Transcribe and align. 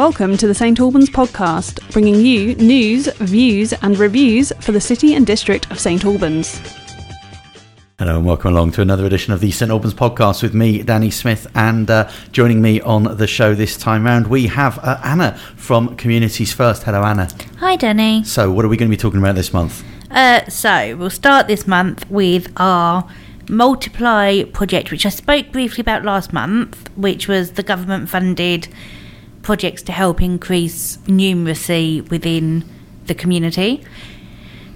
Welcome 0.00 0.38
to 0.38 0.46
the 0.46 0.54
St 0.54 0.80
Albans 0.80 1.10
podcast, 1.10 1.92
bringing 1.92 2.24
you 2.24 2.54
news, 2.54 3.06
views, 3.18 3.74
and 3.74 3.98
reviews 3.98 4.50
for 4.60 4.72
the 4.72 4.80
City 4.80 5.14
and 5.14 5.26
District 5.26 5.70
of 5.70 5.78
St 5.78 6.02
Albans. 6.06 6.58
Hello 7.98 8.16
and 8.16 8.24
welcome 8.24 8.54
along 8.54 8.72
to 8.72 8.80
another 8.80 9.04
edition 9.04 9.34
of 9.34 9.40
the 9.40 9.50
St 9.50 9.70
Albans 9.70 9.92
podcast 9.92 10.42
with 10.42 10.54
me, 10.54 10.82
Danny 10.82 11.10
Smith, 11.10 11.46
and 11.54 11.90
uh, 11.90 12.10
joining 12.32 12.62
me 12.62 12.80
on 12.80 13.14
the 13.18 13.26
show 13.26 13.54
this 13.54 13.76
time 13.76 14.06
round, 14.06 14.28
we 14.28 14.46
have 14.46 14.78
uh, 14.78 14.98
Anna 15.04 15.36
from 15.56 15.94
Communities 15.96 16.50
First. 16.50 16.84
Hello, 16.84 17.02
Anna. 17.02 17.28
Hi, 17.58 17.76
Danny. 17.76 18.24
So, 18.24 18.50
what 18.50 18.64
are 18.64 18.68
we 18.68 18.78
going 18.78 18.90
to 18.90 18.96
be 18.96 18.98
talking 18.98 19.20
about 19.20 19.34
this 19.34 19.52
month? 19.52 19.84
Uh, 20.10 20.48
so, 20.48 20.96
we'll 20.96 21.10
start 21.10 21.46
this 21.46 21.66
month 21.66 22.10
with 22.10 22.50
our 22.56 23.06
Multiply 23.50 24.44
project, 24.44 24.92
which 24.92 25.04
I 25.04 25.10
spoke 25.10 25.52
briefly 25.52 25.82
about 25.82 26.04
last 26.04 26.32
month, 26.32 26.88
which 26.96 27.28
was 27.28 27.52
the 27.52 27.62
government 27.62 28.08
funded 28.08 28.66
projects 29.42 29.82
to 29.82 29.92
help 29.92 30.20
increase 30.22 30.98
numeracy 31.06 32.08
within 32.10 32.64
the 33.06 33.14
community. 33.14 33.84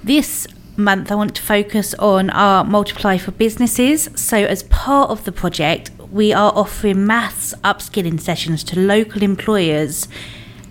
This 0.02 0.46
month, 0.76 1.10
I 1.12 1.14
want 1.14 1.34
to 1.36 1.42
focus 1.42 1.94
on 1.94 2.30
our 2.30 2.64
Multiply 2.64 3.18
for 3.18 3.30
Businesses. 3.30 4.08
So, 4.14 4.38
as 4.38 4.62
part 4.64 5.10
of 5.10 5.24
the 5.24 5.32
project, 5.32 5.90
we 6.10 6.32
are 6.32 6.52
offering 6.54 7.06
maths 7.06 7.54
upskilling 7.64 8.20
sessions 8.20 8.64
to 8.64 8.78
local 8.78 9.22
employers 9.22 10.08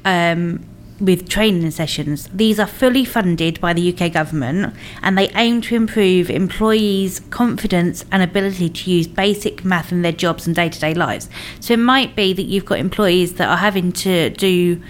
um, 0.06 0.66
with 1.04 1.28
training 1.28 1.70
sessions. 1.72 2.30
These 2.34 2.60
are 2.60 2.68
fully 2.68 3.04
funded 3.04 3.60
by 3.60 3.74
the 3.74 3.94
UK 3.94 4.12
government 4.14 4.74
and 5.02 5.18
they 5.18 5.30
aim 5.30 5.62
to 5.62 5.76
improve 5.76 6.30
employees' 6.30 7.20
confidence 7.30 8.06
and 8.12 8.24
ability 8.24 8.70
to 8.70 8.92
use 8.92 9.08
basic 9.08 9.66
math 9.66 9.92
in 9.92 10.02
their 10.02 10.14
jobs 10.14 10.48
and 10.48 10.56
day 10.56 10.70
to 10.70 10.80
day 10.80 10.94
lives. 10.94 11.30
So 11.60 11.74
it 11.74 11.80
might 11.80 12.16
be 12.16 12.34
that 12.34 12.44
you've 12.44 12.66
got 12.66 12.80
employees 12.80 13.34
that 13.34 13.50
are 13.50 13.58
having 13.58 13.92
to 13.94 14.30
do 14.30 14.82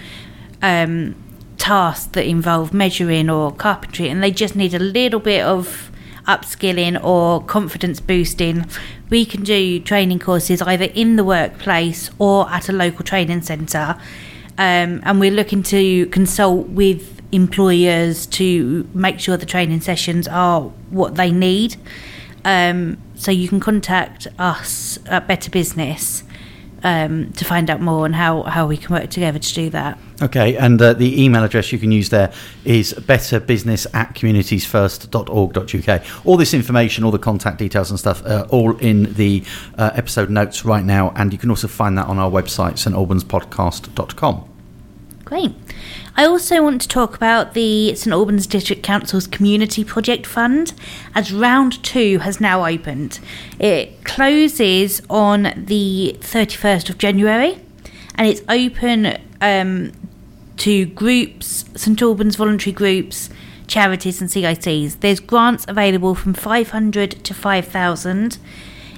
um, 0.62 1.16
tasks 1.58 2.06
that 2.12 2.26
involve 2.26 2.72
measuring 2.72 3.28
or 3.28 3.50
carpentry 3.50 4.08
and 4.08 4.22
they 4.22 4.30
just 4.30 4.54
need 4.54 4.74
a 4.74 4.78
little 4.78 5.20
bit 5.20 5.42
of 5.42 5.90
upskilling 6.28 7.02
or 7.02 7.42
confidence 7.42 8.00
boosting. 8.00 8.66
We 9.10 9.26
can 9.26 9.42
do 9.42 9.80
training 9.80 10.20
courses 10.20 10.62
either 10.62 10.84
in 10.84 11.16
the 11.16 11.24
workplace 11.24 12.10
or 12.18 12.48
at 12.50 12.68
a 12.68 12.72
local 12.72 13.04
training 13.04 13.42
centre 13.42 13.96
um, 14.58 15.00
and 15.04 15.20
we're 15.20 15.30
looking 15.30 15.62
to 15.64 16.06
consult 16.06 16.68
with 16.68 17.20
employers 17.32 18.26
to 18.26 18.88
make 18.94 19.18
sure 19.18 19.36
the 19.36 19.46
training 19.46 19.80
sessions 19.80 20.28
are 20.28 20.62
what 20.90 21.16
they 21.16 21.32
need. 21.32 21.76
Um, 22.44 22.98
so 23.16 23.30
you 23.30 23.48
can 23.48 23.58
contact 23.58 24.26
us 24.38 24.98
at 25.06 25.26
Better 25.26 25.50
Business 25.50 26.22
um, 26.84 27.32
to 27.32 27.44
find 27.44 27.70
out 27.70 27.80
more 27.80 28.04
on 28.04 28.12
how, 28.12 28.42
how 28.42 28.66
we 28.66 28.76
can 28.76 28.94
work 28.94 29.10
together 29.10 29.38
to 29.38 29.54
do 29.54 29.70
that. 29.70 29.98
Okay, 30.22 30.56
and 30.56 30.80
uh, 30.80 30.92
the 30.92 31.22
email 31.22 31.42
address 31.42 31.72
you 31.72 31.78
can 31.78 31.90
use 31.90 32.10
there 32.10 32.32
is 32.64 32.94
betterbusiness 32.94 33.86
at 33.94 34.14
communitiesfirst.org.uk. 34.14 36.02
All 36.24 36.36
this 36.36 36.54
information, 36.54 37.02
all 37.02 37.10
the 37.10 37.18
contact 37.18 37.58
details 37.58 37.90
and 37.90 37.98
stuff, 37.98 38.24
uh, 38.24 38.46
all 38.50 38.76
in 38.76 39.12
the 39.14 39.42
uh, 39.76 39.90
episode 39.94 40.30
notes 40.30 40.64
right 40.64 40.84
now, 40.84 41.12
and 41.16 41.32
you 41.32 41.38
can 41.38 41.50
also 41.50 41.66
find 41.66 41.98
that 41.98 42.06
on 42.06 42.18
our 42.18 42.30
website, 42.30 42.74
stalbanspodcast.com. 42.74 44.50
Great. 45.24 45.52
I 46.16 46.26
also 46.26 46.62
want 46.62 46.80
to 46.82 46.88
talk 46.88 47.16
about 47.16 47.54
the 47.54 47.94
St 47.96 48.12
Albans 48.12 48.46
District 48.46 48.84
Council's 48.84 49.26
Community 49.26 49.82
Project 49.82 50.26
Fund, 50.26 50.74
as 51.12 51.32
round 51.32 51.82
two 51.82 52.18
has 52.20 52.40
now 52.40 52.64
opened. 52.64 53.18
It 53.58 54.04
closes 54.04 55.02
on 55.10 55.52
the 55.56 56.16
31st 56.20 56.90
of 56.90 56.98
January 56.98 57.58
and 58.14 58.28
it's 58.28 58.42
open 58.48 59.18
um, 59.40 59.92
to 60.58 60.86
groups, 60.86 61.64
St 61.74 62.00
Albans 62.00 62.36
voluntary 62.36 62.72
groups, 62.72 63.30
charities, 63.66 64.20
and 64.20 64.30
CICs. 64.30 65.00
There's 65.00 65.20
grants 65.20 65.64
available 65.68 66.14
from 66.14 66.34
500 66.34 67.24
to 67.24 67.34
5,000. 67.34 68.38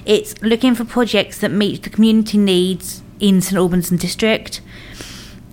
It's 0.05 0.41
looking 0.41 0.75
for 0.75 0.85
projects 0.85 1.39
that 1.39 1.51
meet 1.51 1.83
the 1.83 1.89
community 1.89 2.37
needs 2.37 3.01
in 3.19 3.41
St 3.41 3.57
Albans 3.57 3.91
and 3.91 3.99
District 3.99 4.61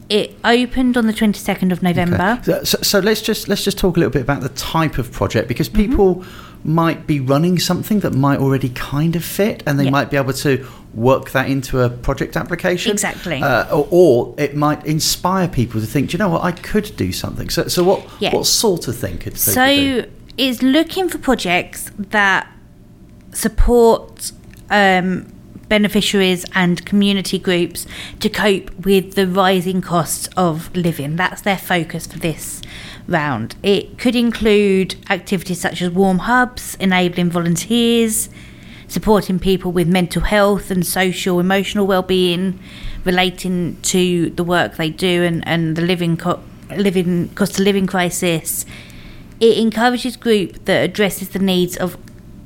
it 0.09 0.37
opened 0.45 0.97
on 0.97 1.07
the 1.07 1.13
22nd 1.13 1.73
of 1.73 1.83
November. 1.83 2.39
Okay. 2.47 2.65
So, 2.65 2.79
so, 2.83 2.99
let's 2.99 3.23
just 3.23 3.49
let's 3.49 3.65
just 3.65 3.79
talk 3.79 3.97
a 3.97 4.01
little 4.01 4.13
bit 4.13 4.23
about 4.23 4.43
the 4.43 4.51
type 4.51 4.99
of 4.99 5.11
project 5.11 5.49
because 5.49 5.69
mm-hmm. 5.69 5.91
people 5.91 6.15
mm-hmm. 6.17 6.54
Might 6.65 7.07
be 7.07 7.21
running 7.21 7.59
something 7.59 8.01
that 8.01 8.15
might 8.15 8.39
already 8.39 8.71
kind 8.71 9.15
of 9.15 9.25
fit, 9.25 9.63
and 9.67 9.79
they 9.79 9.91
might 9.91 10.11
be 10.11 10.17
able 10.17 10.33
to 10.33 10.67
work 10.95 11.31
that 11.33 11.49
into 11.49 11.81
a 11.81 11.91
project 11.91 12.37
application. 12.37 12.93
Exactly. 12.93 13.43
Uh, 13.43 13.75
or, 13.75 13.89
or, 13.91 14.35
it 14.39 14.57
might 14.57 14.85
inspire 14.87 15.47
people 15.47 15.81
to 15.81 15.87
think, 15.87 16.11
do 16.11 16.15
you 16.15 16.19
know 16.19 16.29
what, 16.29 16.43
I 16.43 16.53
could 16.53 16.97
do 16.97 17.13
something. 17.13 17.51
So, 17.51 17.69
so 17.69 17.85
what 17.85 18.07
yeah. 18.19 18.35
what 18.35 18.47
sort 18.47 18.89
of 18.89 18.97
thing 18.97 19.19
could 19.19 19.37
so 19.37 19.67
do? 19.67 20.11
is 20.39 20.63
looking 20.63 21.09
for 21.09 21.19
projects 21.19 21.91
that 21.99 22.51
support 23.33 24.33
um, 24.71 25.31
beneficiaries 25.69 26.47
and 26.55 26.85
community 26.87 27.39
groups 27.39 27.87
to 28.21 28.29
cope 28.29 28.71
with 28.87 29.15
the 29.15 29.27
rising 29.27 29.81
costs 29.81 30.29
of 30.37 30.75
living. 30.75 31.17
That's 31.17 31.43
their 31.43 31.59
focus 31.59 32.07
for 32.07 32.19
this 32.19 32.63
round. 33.07 33.57
It 33.63 33.99
could 33.99 34.17
include 34.17 34.97
activities 35.11 35.61
such 35.61 35.83
as 35.83 35.91
warm 35.91 36.21
hubs, 36.21 36.77
enabling 36.77 37.31
volunteers, 37.31 38.29
supporting 38.89 39.39
people 39.39 39.73
with 39.73 39.89
mental 39.89 40.23
health 40.23 40.71
and 40.71 40.87
social 40.87 41.41
emotional 41.41 41.87
well-being 41.87 42.59
relating 43.05 43.81
to 43.83 44.31
the 44.31 44.45
work 44.45 44.77
they 44.77 44.91
do 44.91 45.23
and, 45.23 45.47
and 45.47 45.77
the 45.77 45.83
living 45.83 46.17
co- 46.17 46.43
living 46.77 47.29
cost 47.31 47.59
of 47.59 47.65
living 47.65 47.87
crisis. 47.87 48.65
It 49.41 49.59
encourages 49.59 50.17
group 50.17 50.65
that 50.65 50.85
addresses 50.85 51.31
the 51.31 51.39
needs 51.39 51.77
of 51.77 51.99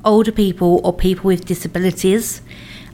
older 0.05 0.33
people 0.33 0.81
or 0.83 0.93
people 0.93 1.29
with 1.29 1.45
disabilities 1.45 2.41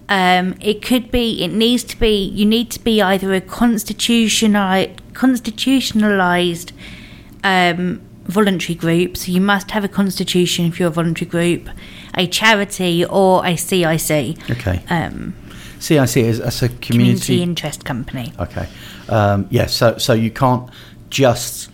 um, 0.08 0.54
it 0.60 0.82
could 0.82 1.10
be, 1.10 1.42
it 1.42 1.48
needs 1.48 1.82
to 1.84 1.98
be, 1.98 2.24
you 2.24 2.44
need 2.44 2.70
to 2.72 2.80
be 2.80 3.00
either 3.00 3.32
a 3.32 3.40
constitutional, 3.40 4.86
constitutionalized 5.14 6.72
um, 7.44 8.00
voluntary 8.24 8.74
group, 8.74 9.16
so 9.16 9.30
you 9.30 9.40
must 9.40 9.70
have 9.70 9.84
a 9.84 9.88
constitution 9.88 10.66
if 10.66 10.80
you're 10.80 10.88
a 10.88 10.92
voluntary 10.92 11.30
group, 11.30 11.68
a 12.14 12.26
charity, 12.26 13.04
or 13.04 13.46
a 13.46 13.56
CIC. 13.56 14.50
Okay. 14.50 14.82
Um, 14.88 15.34
CIC 15.78 16.16
is 16.16 16.40
as 16.40 16.62
a 16.62 16.68
community, 16.68 16.86
community 16.86 17.42
interest 17.42 17.84
company. 17.84 18.32
Okay. 18.38 18.66
Um, 19.08 19.46
yes. 19.50 19.80
Yeah, 19.80 19.92
so 19.92 19.98
so 19.98 20.12
you 20.14 20.30
can't 20.30 20.70
just 21.10 21.70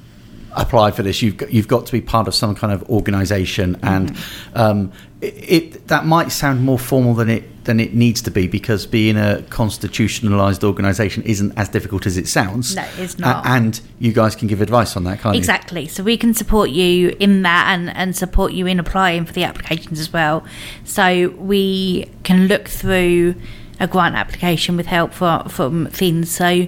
apply 0.52 0.90
for 0.90 1.02
this. 1.02 1.22
You've 1.22 1.36
got, 1.36 1.52
you've 1.52 1.68
got 1.68 1.86
to 1.86 1.92
be 1.92 2.00
part 2.00 2.26
of 2.26 2.34
some 2.34 2.54
kind 2.54 2.72
of 2.72 2.82
organisation, 2.90 3.78
and 3.82 4.10
mm-hmm. 4.10 4.58
um, 4.58 4.92
it, 5.20 5.34
it, 5.74 5.88
that 5.88 6.06
might 6.06 6.32
sound 6.32 6.62
more 6.64 6.78
formal 6.78 7.14
than 7.14 7.28
it 7.28 7.64
than 7.64 7.78
it 7.78 7.94
needs 7.94 8.22
to 8.22 8.30
be 8.30 8.48
because 8.48 8.86
being 8.86 9.18
a 9.18 9.42
constitutionalized 9.50 10.64
organisation 10.64 11.22
isn't 11.24 11.52
as 11.58 11.68
difficult 11.68 12.06
as 12.06 12.16
it 12.16 12.26
sounds. 12.26 12.74
No, 12.74 12.84
it's 12.96 13.18
not. 13.18 13.44
Uh, 13.44 13.48
and 13.50 13.80
you 13.98 14.12
guys 14.12 14.34
can 14.34 14.48
give 14.48 14.62
advice 14.62 14.96
on 14.96 15.04
that, 15.04 15.20
can't 15.20 15.36
exactly. 15.36 15.82
you? 15.82 15.84
Exactly. 15.84 15.88
So 15.88 16.02
we 16.02 16.16
can 16.16 16.32
support 16.32 16.70
you 16.70 17.14
in 17.20 17.42
that 17.42 17.66
and, 17.68 17.94
and 17.94 18.16
support 18.16 18.54
you 18.54 18.66
in 18.66 18.80
applying 18.80 19.26
for 19.26 19.34
the 19.34 19.44
applications 19.44 20.00
as 20.00 20.10
well. 20.10 20.42
So 20.84 21.28
we 21.36 22.10
can 22.24 22.46
look 22.48 22.66
through 22.66 23.34
a 23.78 23.86
grant 23.86 24.14
application 24.14 24.76
with 24.76 24.86
help 24.86 25.12
for, 25.12 25.44
from 25.48 25.86
things. 25.88 26.30
So 26.30 26.66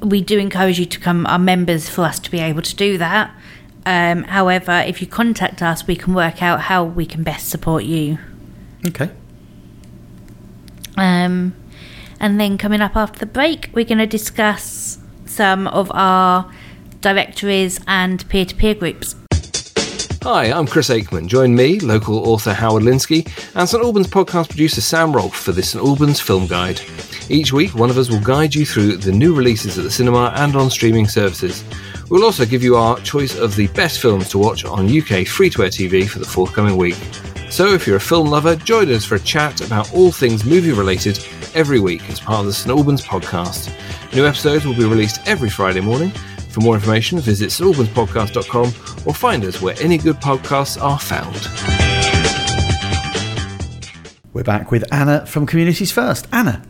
we 0.00 0.22
do 0.22 0.38
encourage 0.38 0.78
you 0.78 0.86
to 0.86 1.00
come 1.00 1.26
our 1.26 1.38
members 1.38 1.88
for 1.88 2.02
us 2.02 2.18
to 2.20 2.30
be 2.30 2.38
able 2.38 2.62
to 2.62 2.76
do 2.76 2.98
that. 2.98 3.34
Um, 3.86 4.24
however, 4.24 4.84
if 4.86 5.00
you 5.00 5.06
contact 5.06 5.62
us, 5.62 5.86
we 5.86 5.96
can 5.96 6.14
work 6.14 6.42
out 6.42 6.60
how 6.60 6.84
we 6.84 7.06
can 7.06 7.22
best 7.22 7.48
support 7.48 7.84
you. 7.84 8.18
Okay. 8.86 9.10
Um, 10.96 11.54
and 12.18 12.38
then 12.38 12.58
coming 12.58 12.80
up 12.80 12.96
after 12.96 13.18
the 13.18 13.26
break, 13.26 13.70
we're 13.72 13.84
going 13.84 13.98
to 13.98 14.06
discuss 14.06 14.98
some 15.24 15.66
of 15.68 15.90
our 15.94 16.52
directories 17.00 17.80
and 17.86 18.28
peer 18.28 18.44
to 18.44 18.54
peer 18.54 18.74
groups. 18.74 19.16
Hi, 20.22 20.52
I'm 20.52 20.66
Chris 20.66 20.90
Aikman. 20.90 21.28
Join 21.28 21.54
me, 21.54 21.80
local 21.80 22.28
author 22.28 22.52
Howard 22.52 22.82
Linskey, 22.82 23.26
and 23.56 23.66
St 23.66 23.82
Albans 23.82 24.06
podcast 24.06 24.50
producer 24.50 24.82
Sam 24.82 25.14
Rolfe 25.14 25.34
for 25.34 25.52
the 25.52 25.62
St 25.62 25.82
Albans 25.82 26.20
Film 26.20 26.46
Guide. 26.46 26.78
Each 27.30 27.52
week, 27.52 27.76
one 27.76 27.90
of 27.90 27.96
us 27.96 28.10
will 28.10 28.18
guide 28.18 28.56
you 28.56 28.66
through 28.66 28.96
the 28.96 29.12
new 29.12 29.32
releases 29.32 29.78
at 29.78 29.84
the 29.84 29.90
cinema 29.90 30.32
and 30.34 30.56
on 30.56 30.68
streaming 30.68 31.06
services. 31.06 31.62
We'll 32.08 32.24
also 32.24 32.44
give 32.44 32.64
you 32.64 32.74
our 32.74 32.98
choice 33.02 33.38
of 33.38 33.54
the 33.54 33.68
best 33.68 34.00
films 34.00 34.28
to 34.30 34.38
watch 34.38 34.64
on 34.64 34.86
UK 34.86 35.28
free 35.28 35.48
to 35.50 35.62
air 35.62 35.68
TV 35.68 36.08
for 36.08 36.18
the 36.18 36.24
forthcoming 36.24 36.76
week. 36.76 36.98
So 37.48 37.68
if 37.72 37.86
you're 37.86 37.98
a 37.98 38.00
film 38.00 38.30
lover, 38.30 38.56
join 38.56 38.90
us 38.90 39.04
for 39.04 39.14
a 39.14 39.20
chat 39.20 39.64
about 39.64 39.94
all 39.94 40.10
things 40.10 40.44
movie 40.44 40.72
related 40.72 41.24
every 41.54 41.78
week 41.78 42.02
as 42.10 42.18
part 42.18 42.40
of 42.40 42.46
the 42.46 42.52
St 42.52 42.76
Albans 42.76 43.02
podcast. 43.02 43.72
New 44.12 44.26
episodes 44.26 44.66
will 44.66 44.74
be 44.74 44.84
released 44.84 45.20
every 45.28 45.50
Friday 45.50 45.80
morning. 45.80 46.10
For 46.50 46.62
more 46.62 46.74
information, 46.74 47.20
visit 47.20 47.50
stalbanspodcast.com 47.50 49.06
or 49.06 49.14
find 49.14 49.44
us 49.44 49.62
where 49.62 49.76
any 49.80 49.98
good 49.98 50.16
podcasts 50.16 50.82
are 50.82 50.98
found. 50.98 51.36
We're 54.32 54.42
back 54.42 54.72
with 54.72 54.84
Anna 54.92 55.24
from 55.26 55.46
Communities 55.46 55.92
First. 55.92 56.26
Anna. 56.32 56.64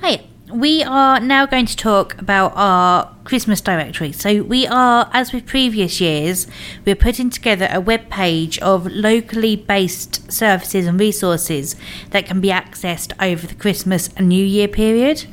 Hi. 0.00 0.24
we 0.52 0.82
are 0.84 1.18
now 1.18 1.44
going 1.44 1.66
to 1.66 1.76
talk 1.76 2.16
about 2.20 2.52
our 2.54 3.14
Christmas 3.24 3.60
directory. 3.60 4.12
So 4.12 4.42
we 4.44 4.64
are, 4.64 5.10
as 5.12 5.32
with 5.32 5.44
previous 5.44 6.00
years, 6.00 6.46
we're 6.86 6.94
putting 6.94 7.30
together 7.30 7.68
a 7.72 7.80
web 7.80 8.08
page 8.08 8.60
of 8.60 8.86
locally 8.86 9.56
based 9.56 10.30
services 10.30 10.86
and 10.86 11.00
resources 11.00 11.74
that 12.10 12.26
can 12.26 12.40
be 12.40 12.48
accessed 12.48 13.12
over 13.20 13.46
the 13.46 13.56
Christmas 13.56 14.08
and 14.16 14.28
New 14.28 14.44
Year 14.44 14.68
period. 14.68 15.26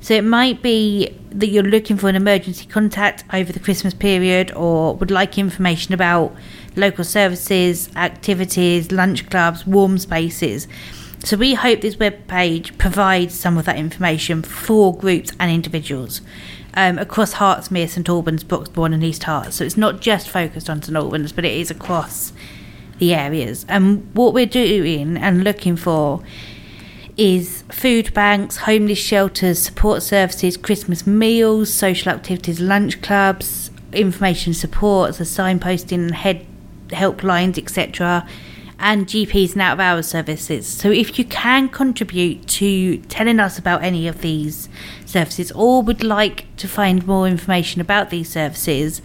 So 0.00 0.14
it 0.14 0.24
might 0.24 0.62
be 0.62 1.14
that 1.30 1.48
you're 1.48 1.62
looking 1.62 1.98
for 1.98 2.08
an 2.08 2.16
emergency 2.16 2.64
contact 2.66 3.22
over 3.34 3.52
the 3.52 3.60
Christmas 3.60 3.92
period 3.92 4.50
or 4.52 4.94
would 4.96 5.10
like 5.10 5.36
information 5.36 5.92
about 5.92 6.34
local 6.74 7.04
services, 7.04 7.90
activities, 7.96 8.90
lunch 8.90 9.28
clubs, 9.28 9.66
warm 9.66 9.98
spaces. 9.98 10.66
So 11.22 11.36
we 11.36 11.52
hope 11.52 11.82
this 11.82 11.98
web 11.98 12.26
page 12.28 12.76
provides 12.78 13.38
some 13.38 13.58
of 13.58 13.66
that 13.66 13.76
information 13.76 14.42
for 14.42 14.96
groups 14.96 15.32
and 15.38 15.50
individuals 15.52 16.22
um, 16.72 16.98
across 16.98 17.34
Hertsmere, 17.34 17.88
St 17.88 18.08
Albans, 18.08 18.42
Broxbourne, 18.42 18.94
and 18.94 19.04
East 19.04 19.22
Herts. 19.22 19.52
So 19.52 19.64
it's 19.64 19.76
not 19.76 20.00
just 20.00 20.30
focused 20.30 20.70
on 20.70 20.82
St 20.82 20.96
Albans, 20.96 21.32
but 21.32 21.44
it 21.44 21.52
is 21.52 21.70
across 21.70 22.32
the 22.98 23.12
areas. 23.12 23.66
And 23.68 24.08
what 24.14 24.32
we're 24.32 24.46
doing 24.46 25.18
and 25.18 25.44
looking 25.44 25.76
for 25.76 26.22
is 27.18 27.64
food 27.70 28.14
banks, 28.14 28.56
homeless 28.56 28.98
shelters, 28.98 29.58
support 29.58 30.02
services, 30.02 30.56
Christmas 30.56 31.06
meals, 31.06 31.70
social 31.70 32.12
activities, 32.12 32.60
lunch 32.60 33.02
clubs, 33.02 33.70
information 33.92 34.54
support, 34.54 35.16
so 35.16 35.24
signposting, 35.24 36.12
head 36.12 36.46
helplines, 36.88 37.58
etc 37.58 38.26
and 38.80 39.06
GPs 39.06 39.52
and 39.52 39.62
out 39.62 39.74
of 39.74 39.80
hours 39.80 40.08
services. 40.08 40.66
So 40.66 40.90
if 40.90 41.18
you 41.18 41.24
can 41.24 41.68
contribute 41.68 42.46
to 42.48 42.96
telling 43.02 43.38
us 43.38 43.58
about 43.58 43.84
any 43.84 44.08
of 44.08 44.22
these 44.22 44.68
services 45.04 45.52
or 45.52 45.82
would 45.82 46.02
like 46.02 46.44
to 46.56 46.66
find 46.66 47.06
more 47.06 47.28
information 47.28 47.80
about 47.80 48.10
these 48.10 48.30
services, 48.30 49.02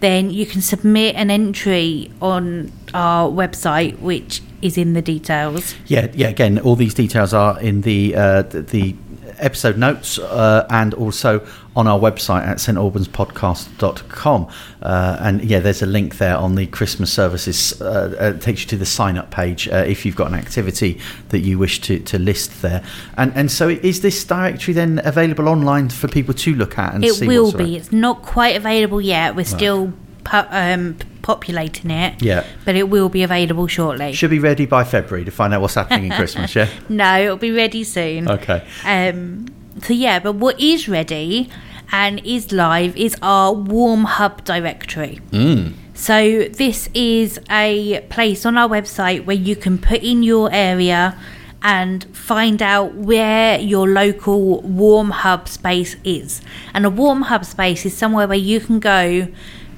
then 0.00 0.30
you 0.30 0.46
can 0.46 0.60
submit 0.60 1.16
an 1.16 1.30
entry 1.30 2.10
on 2.20 2.72
our 2.94 3.28
website, 3.28 3.98
which 3.98 4.42
is 4.62 4.78
in 4.78 4.92
the 4.92 5.02
details. 5.02 5.74
Yeah, 5.86 6.08
yeah. 6.14 6.28
Again, 6.28 6.58
all 6.58 6.76
these 6.76 6.94
details 6.94 7.32
are 7.34 7.58
in 7.60 7.82
the 7.82 8.14
uh, 8.14 8.42
the 8.42 8.94
episode 9.38 9.76
notes 9.76 10.18
uh, 10.18 10.66
and 10.70 10.94
also 10.94 11.46
on 11.74 11.86
our 11.86 11.98
website 11.98 12.42
at 12.42 12.56
stalbanspodcast.com. 12.56 14.48
Uh, 14.82 15.16
and 15.20 15.44
yeah, 15.44 15.60
there's 15.60 15.82
a 15.82 15.86
link 15.86 16.18
there 16.18 16.36
on 16.36 16.54
the 16.54 16.66
Christmas 16.66 17.12
services. 17.12 17.80
Uh, 17.80 18.16
uh, 18.18 18.32
takes 18.40 18.62
you 18.62 18.68
to 18.68 18.76
the 18.76 18.86
sign 18.86 19.18
up 19.18 19.30
page 19.30 19.68
uh, 19.68 19.84
if 19.86 20.06
you've 20.06 20.16
got 20.16 20.28
an 20.28 20.34
activity 20.34 21.00
that 21.28 21.40
you 21.40 21.58
wish 21.58 21.80
to, 21.82 21.98
to 22.00 22.18
list 22.18 22.62
there. 22.62 22.82
And 23.16 23.32
and 23.34 23.50
so 23.50 23.68
is 23.68 24.00
this 24.00 24.24
directory 24.24 24.74
then 24.74 25.00
available 25.04 25.48
online 25.48 25.88
for 25.90 26.08
people 26.08 26.34
to 26.34 26.54
look 26.54 26.78
at 26.78 26.94
and 26.94 27.04
it 27.04 27.14
see? 27.14 27.26
will 27.26 27.44
what's 27.44 27.56
around? 27.56 27.66
be. 27.66 27.76
It's 27.76 27.92
not 27.92 28.22
quite 28.22 28.56
available 28.56 29.00
yet. 29.00 29.36
We're 29.36 29.44
still 29.44 29.92
pu- 30.24 30.46
um, 30.50 30.96
populating 31.26 31.90
it. 31.90 32.22
Yeah. 32.22 32.46
But 32.64 32.76
it 32.76 32.88
will 32.88 33.08
be 33.08 33.24
available 33.24 33.66
shortly. 33.66 34.12
Should 34.12 34.30
be 34.30 34.38
ready 34.38 34.64
by 34.64 34.84
February 34.84 35.24
to 35.24 35.32
find 35.32 35.52
out 35.52 35.60
what's 35.60 35.74
happening 35.74 36.04
in 36.04 36.12
Christmas. 36.20 36.54
Yeah. 36.54 36.68
no, 36.88 37.20
it'll 37.20 37.36
be 37.36 37.50
ready 37.50 37.82
soon. 37.82 38.30
Okay. 38.30 38.64
Um, 38.84 39.46
so 39.82 39.92
yeah, 39.92 40.20
but 40.20 40.36
what 40.36 40.60
is 40.60 40.88
ready 40.88 41.50
and 41.90 42.24
is 42.24 42.52
live 42.52 42.96
is 42.96 43.16
our 43.22 43.52
Warm 43.52 44.04
Hub 44.04 44.44
directory. 44.44 45.18
Mm. 45.32 45.74
So 45.94 46.44
this 46.44 46.88
is 46.94 47.40
a 47.50 48.06
place 48.08 48.46
on 48.46 48.56
our 48.56 48.68
website 48.68 49.24
where 49.24 49.34
you 49.36 49.56
can 49.56 49.78
put 49.78 50.04
in 50.04 50.22
your 50.22 50.48
area 50.52 51.18
and 51.60 52.04
find 52.16 52.62
out 52.62 52.94
where 52.94 53.58
your 53.58 53.88
local 53.88 54.60
warm 54.60 55.10
hub 55.10 55.48
space 55.48 55.96
is. 56.04 56.40
And 56.72 56.86
a 56.86 56.90
warm 56.90 57.22
hub 57.22 57.44
space 57.44 57.84
is 57.84 57.96
somewhere 57.96 58.28
where 58.28 58.38
you 58.38 58.60
can 58.60 58.78
go 58.78 59.26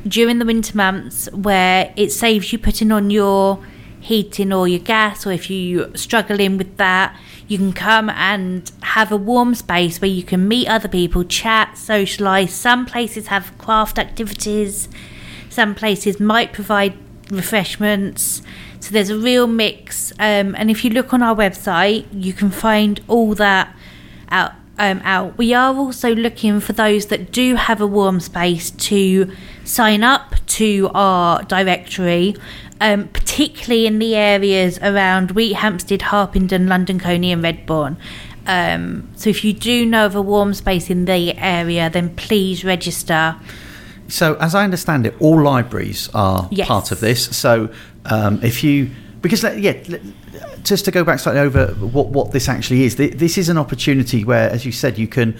during 0.06 0.38
the 0.38 0.44
winter 0.44 0.76
months 0.76 1.30
where 1.32 1.92
it 1.96 2.10
saves 2.10 2.52
you 2.52 2.58
putting 2.58 2.92
on 2.92 3.10
your 3.10 3.64
heating 4.00 4.52
or 4.52 4.68
your 4.68 4.78
gas 4.78 5.26
or 5.26 5.32
if 5.32 5.50
you 5.50 5.90
struggling 5.96 6.56
with 6.56 6.76
that 6.76 7.16
you 7.48 7.58
can 7.58 7.72
come 7.72 8.08
and 8.10 8.70
have 8.82 9.10
a 9.10 9.16
warm 9.16 9.54
space 9.54 10.00
where 10.00 10.10
you 10.10 10.22
can 10.22 10.46
meet 10.46 10.68
other 10.68 10.88
people 10.88 11.24
chat 11.24 11.76
socialize 11.76 12.54
some 12.54 12.86
places 12.86 13.26
have 13.28 13.56
craft 13.58 13.98
activities. 13.98 14.88
Some 15.50 15.74
places 15.74 16.20
might 16.20 16.52
provide 16.52 16.96
refreshments. 17.30 18.42
So 18.80 18.92
there's 18.92 19.10
a 19.10 19.18
real 19.18 19.46
mix 19.46 20.12
um, 20.12 20.54
and 20.54 20.70
if 20.70 20.84
you 20.84 20.90
look 20.90 21.12
on 21.12 21.22
our 21.22 21.34
website 21.34 22.06
you 22.12 22.32
can 22.32 22.50
find 22.50 23.00
all 23.08 23.34
that 23.34 23.74
out 24.30 24.52
um, 24.78 25.00
out. 25.04 25.36
We 25.36 25.52
are 25.54 25.74
also 25.74 26.14
looking 26.14 26.60
for 26.60 26.72
those 26.72 27.06
that 27.06 27.32
do 27.32 27.56
have 27.56 27.80
a 27.80 27.86
warm 27.86 28.20
space 28.20 28.70
to 28.70 29.30
sign 29.68 30.02
up 30.02 30.34
to 30.46 30.90
our 30.94 31.42
directory, 31.44 32.34
um, 32.80 33.08
particularly 33.08 33.86
in 33.86 33.98
the 33.98 34.16
areas 34.16 34.78
around 34.78 35.34
Wheathampstead, 35.34 36.02
Harpenden, 36.02 36.66
London 36.66 36.98
Colney, 36.98 37.32
and 37.32 37.44
Redbourn. 37.44 37.96
Um, 38.46 39.10
so 39.14 39.28
if 39.28 39.44
you 39.44 39.52
do 39.52 39.84
know 39.84 40.06
of 40.06 40.14
a 40.16 40.22
warm 40.22 40.54
space 40.54 40.88
in 40.88 41.04
the 41.04 41.36
area, 41.36 41.90
then 41.90 42.14
please 42.16 42.64
register. 42.64 43.36
So, 44.08 44.36
as 44.36 44.54
I 44.54 44.64
understand 44.64 45.04
it, 45.06 45.14
all 45.20 45.42
libraries 45.42 46.08
are 46.14 46.48
Yes. 46.50 46.66
part 46.66 46.90
of 46.90 47.00
this. 47.00 47.36
So, 47.36 47.68
um, 48.06 48.40
if 48.42 48.64
you 48.64 48.90
because 49.20 49.42
yeah, 49.42 49.74
just 50.62 50.86
to 50.86 50.90
go 50.90 51.04
back 51.04 51.18
slightly 51.18 51.40
over 51.40 51.66
what 51.74 52.08
what 52.08 52.32
this 52.32 52.48
actually 52.48 52.84
is, 52.84 52.96
this 52.96 53.36
is 53.36 53.50
an 53.50 53.58
opportunity 53.58 54.24
where, 54.24 54.48
as 54.48 54.64
you 54.64 54.72
said, 54.72 54.96
you 54.96 55.08
can 55.08 55.36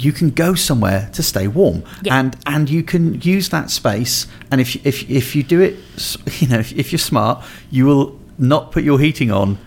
you 0.00 0.12
can 0.12 0.30
go 0.30 0.54
somewhere 0.54 1.08
to 1.12 1.22
stay 1.22 1.46
warm, 1.48 1.82
Yeah. 2.02 2.18
and 2.18 2.36
and 2.46 2.68
you 2.70 2.82
can 2.82 3.20
use 3.22 3.48
that 3.50 3.70
space. 3.70 4.26
And 4.50 4.60
if 4.60 4.76
if 4.86 5.08
if 5.10 5.34
you 5.36 5.42
do 5.42 5.60
it, 5.60 5.76
you 6.40 6.48
know, 6.48 6.58
if, 6.58 6.72
if 6.72 6.92
you're 6.92 6.98
smart, 6.98 7.44
you 7.70 7.86
will 7.86 8.18
not 8.38 8.72
put 8.72 8.84
your 8.84 8.98
heating 9.00 9.30
on. 9.30 9.58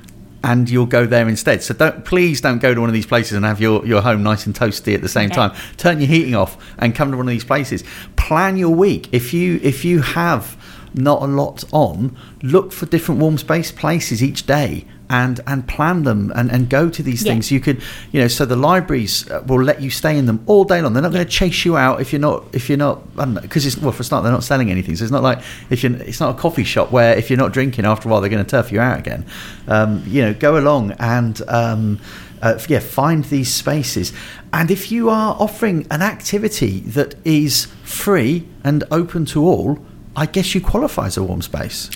And 0.44 0.68
you'll 0.68 0.88
go 0.88 1.06
there 1.06 1.30
instead. 1.30 1.62
So 1.62 1.76
don't 1.76 2.04
please 2.04 2.42
don't 2.42 2.58
go 2.60 2.74
to 2.74 2.80
one 2.82 2.90
of 2.90 2.96
these 2.96 3.06
places 3.06 3.34
and 3.34 3.46
have 3.46 3.62
your, 3.62 3.86
your 3.86 4.02
home 4.02 4.24
nice 4.24 4.48
and 4.48 4.56
toasty 4.56 4.96
at 4.96 5.02
the 5.02 5.08
same 5.08 5.28
Okay. 5.28 5.36
time 5.36 5.52
turn 5.78 6.00
your 6.00 6.08
heating 6.08 6.34
off 6.34 6.58
and 6.80 6.96
come 6.96 7.12
to 7.12 7.18
one 7.18 7.28
of 7.28 7.32
these 7.32 7.44
places 7.44 7.84
plan 8.16 8.58
your 8.58 8.72
week 8.74 9.08
if 9.12 9.36
you 9.36 9.60
if 9.62 9.86
you 9.86 10.02
have 10.02 10.58
not 10.96 11.22
a 11.22 11.28
lot 11.28 11.64
on 11.72 12.18
look 12.42 12.72
for 12.72 12.88
different 12.88 13.22
warm 13.22 13.38
space 13.38 13.72
places 13.72 14.24
each 14.24 14.48
day 14.48 14.84
and 15.12 15.42
and 15.46 15.68
plan 15.68 16.04
them 16.04 16.32
and, 16.36 16.50
and 16.52 16.70
go 16.70 16.90
to 16.90 17.04
these 17.04 17.22
Yeah. 17.24 17.34
things 17.34 17.52
you 17.52 17.60
could 17.60 17.82
you 18.12 18.22
know 18.22 18.28
so 18.28 18.46
the 18.46 18.56
libraries 18.56 19.30
uh, 19.30 19.44
will 19.46 19.62
let 19.62 19.82
you 19.82 19.90
stay 19.90 20.18
in 20.18 20.26
them 20.26 20.40
all 20.48 20.64
day 20.64 20.82
long 20.82 20.94
they're 20.94 21.02
not 21.04 21.12
going 21.12 21.26
to 21.26 21.32
chase 21.32 21.66
you 21.66 21.76
out 21.76 22.00
if 22.02 22.12
you're 22.14 22.20
not 22.30 22.44
if 22.54 22.70
you're 22.70 22.78
not 22.78 22.98
because 23.42 23.66
it's 23.66 23.78
well 23.78 23.92
for 23.92 24.02
a 24.02 24.06
start 24.06 24.24
they're 24.24 24.32
not 24.32 24.44
selling 24.44 24.72
anything 24.72 24.96
so 24.96 25.04
it's 25.04 25.12
not 25.12 25.22
like 25.22 25.40
if 25.70 25.84
you're 25.84 25.94
it's 25.98 26.20
not 26.20 26.36
a 26.36 26.40
coffee 26.40 26.64
shop 26.64 26.92
where 26.92 27.16
if 27.18 27.30
you're 27.30 27.38
not 27.46 27.52
drinking 27.52 27.86
after 27.86 28.08
a 28.08 28.12
while 28.12 28.22
they're 28.22 28.30
going 28.30 28.44
to 28.44 28.50
turf 28.50 28.72
you 28.72 28.80
out 28.80 28.98
again 28.98 29.26
um, 29.68 30.02
you 30.08 30.22
know 30.22 30.34
go 30.34 30.58
along 30.58 30.92
and 30.94 31.42
um, 31.50 32.00
uh, 32.42 32.60
yeah, 32.68 32.80
find 32.80 33.26
these 33.26 33.54
spaces. 33.54 34.12
And 34.52 34.72
if 34.72 34.92
you 34.92 35.12
are 35.12 35.36
offering 35.40 35.86
an 35.92 36.02
activity 36.02 36.80
that 36.80 37.14
is 37.24 37.68
free 37.84 38.48
and 38.64 38.84
open 38.90 39.26
to 39.26 39.46
all, 39.46 39.78
I 40.16 40.26
guess 40.26 40.56
you 40.56 40.62
qualify 40.62 41.06
as 41.06 41.18
a 41.18 41.24
warm 41.24 41.44
space. 41.44 41.90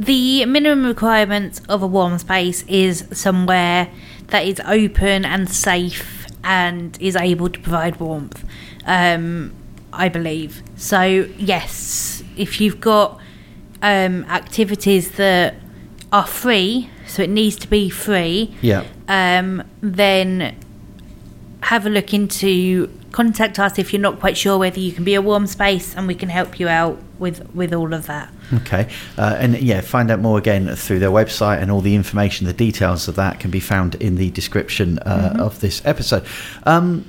The 0.00 0.46
minimum 0.46 0.86
requirements 0.86 1.60
of 1.68 1.82
a 1.82 1.86
warm 1.86 2.16
space 2.18 2.62
is 2.66 3.04
somewhere 3.12 3.90
that 4.28 4.46
is 4.46 4.58
open 4.64 5.26
and 5.26 5.46
safe 5.50 6.26
and 6.42 6.96
is 7.02 7.16
able 7.16 7.50
to 7.50 7.60
provide 7.60 8.00
warmth, 8.00 8.42
um, 8.86 9.52
I 9.92 10.08
believe. 10.08 10.62
So, 10.74 11.02
yes, 11.36 12.24
if 12.38 12.62
you've 12.62 12.80
got 12.80 13.20
um, 13.82 14.24
activities 14.24 15.10
that 15.12 15.56
are 16.10 16.26
free, 16.26 16.88
so 17.06 17.22
it 17.22 17.28
needs 17.28 17.56
to 17.56 17.68
be 17.68 17.90
free, 17.90 18.54
Yeah. 18.62 18.84
um, 19.06 19.62
then 19.82 20.56
have 21.64 21.84
a 21.84 21.90
look 21.90 22.14
into 22.14 22.88
contact 23.12 23.58
us 23.58 23.78
if 23.78 23.92
you're 23.92 24.00
not 24.00 24.18
quite 24.18 24.38
sure 24.38 24.56
whether 24.56 24.80
you 24.80 24.92
can 24.92 25.04
be 25.04 25.14
a 25.14 25.20
warm 25.20 25.46
space 25.46 25.94
and 25.94 26.06
we 26.06 26.14
can 26.14 26.30
help 26.30 26.58
you 26.58 26.68
out 26.68 26.98
with 27.20 27.54
with 27.54 27.72
all 27.72 27.94
of 27.94 28.06
that 28.06 28.32
Okay. 28.52 28.88
Uh, 29.16 29.36
and 29.38 29.60
yeah, 29.60 29.80
find 29.80 30.10
out 30.10 30.20
more 30.20 30.38
again 30.38 30.74
through 30.74 30.98
their 30.98 31.10
website, 31.10 31.60
and 31.62 31.70
all 31.70 31.80
the 31.80 31.94
information, 31.94 32.46
the 32.46 32.52
details 32.52 33.08
of 33.08 33.16
that 33.16 33.38
can 33.40 33.50
be 33.50 33.60
found 33.60 33.94
in 33.96 34.16
the 34.16 34.30
description 34.30 34.98
uh, 35.00 35.36
of 35.38 35.60
this 35.60 35.82
episode. 35.84 36.24
Um, 36.64 37.04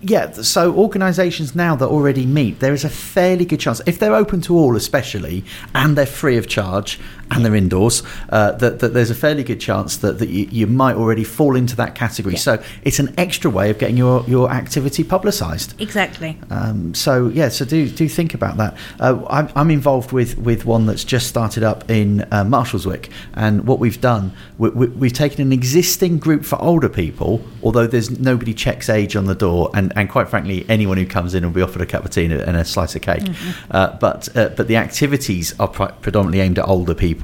yeah, 0.00 0.30
so 0.30 0.72
organisations 0.74 1.56
now 1.56 1.74
that 1.76 1.88
already 1.88 2.24
meet, 2.24 2.60
there 2.60 2.72
is 2.72 2.84
a 2.84 2.88
fairly 2.88 3.44
good 3.44 3.58
chance, 3.58 3.80
if 3.86 3.98
they're 3.98 4.14
open 4.14 4.40
to 4.42 4.56
all, 4.56 4.76
especially, 4.76 5.44
and 5.74 5.96
they're 5.96 6.06
free 6.06 6.36
of 6.36 6.46
charge, 6.46 7.00
and 7.30 7.44
they're 7.44 7.54
indoors, 7.54 8.02
uh, 8.30 8.52
that, 8.52 8.78
that 8.80 8.94
there's 8.94 9.10
a 9.10 9.14
fairly 9.14 9.44
good 9.44 9.60
chance 9.60 9.98
that, 9.98 10.18
that 10.18 10.28
you, 10.28 10.48
you 10.50 10.66
might 10.66 10.96
already 10.96 11.24
fall 11.24 11.56
into 11.56 11.76
that 11.76 11.94
category. 11.94 12.34
Yeah. 12.34 12.40
So 12.40 12.62
it's 12.82 12.98
an 12.98 13.14
extra 13.18 13.50
way 13.50 13.70
of 13.70 13.78
getting 13.78 13.96
your, 13.96 14.24
your 14.26 14.50
activity 14.50 15.04
publicised. 15.04 15.80
Exactly. 15.80 16.38
Um, 16.50 16.94
so 16.94 17.28
yeah, 17.28 17.48
so 17.48 17.64
do 17.64 17.88
do 17.88 18.08
think 18.08 18.34
about 18.34 18.56
that. 18.56 18.76
Uh, 19.00 19.24
I'm, 19.28 19.48
I'm 19.54 19.70
involved 19.70 20.12
with 20.12 20.38
with 20.38 20.64
one 20.64 20.86
that's 20.86 21.04
just 21.04 21.26
started 21.26 21.62
up 21.62 21.90
in 21.90 22.22
uh, 22.30 22.44
Marshallswick, 22.44 23.10
and 23.34 23.66
what 23.66 23.78
we've 23.78 24.00
done, 24.00 24.32
we, 24.58 24.70
we, 24.70 24.86
we've 24.88 25.12
taken 25.12 25.42
an 25.42 25.52
existing 25.52 26.18
group 26.18 26.44
for 26.44 26.60
older 26.60 26.88
people, 26.88 27.42
although 27.62 27.86
there's 27.86 28.10
nobody 28.18 28.54
checks 28.54 28.88
age 28.88 29.16
on 29.16 29.26
the 29.26 29.34
door, 29.34 29.70
and, 29.74 29.92
and 29.96 30.10
quite 30.10 30.28
frankly, 30.28 30.64
anyone 30.68 30.96
who 30.96 31.06
comes 31.06 31.34
in 31.34 31.44
will 31.44 31.52
be 31.52 31.62
offered 31.62 31.82
a 31.82 31.86
cup 31.86 32.04
of 32.04 32.10
tea 32.10 32.24
and 32.24 32.34
a, 32.34 32.48
and 32.48 32.56
a 32.56 32.64
slice 32.64 32.94
of 32.96 33.02
cake. 33.02 33.22
Uh, 33.70 33.96
but 33.98 34.28
uh, 34.36 34.48
but 34.56 34.68
the 34.68 34.76
activities 34.76 35.54
are 35.58 35.68
pre- 35.68 35.94
predominantly 36.00 36.40
aimed 36.40 36.58
at 36.58 36.66
older 36.66 36.94
people, 36.94 37.17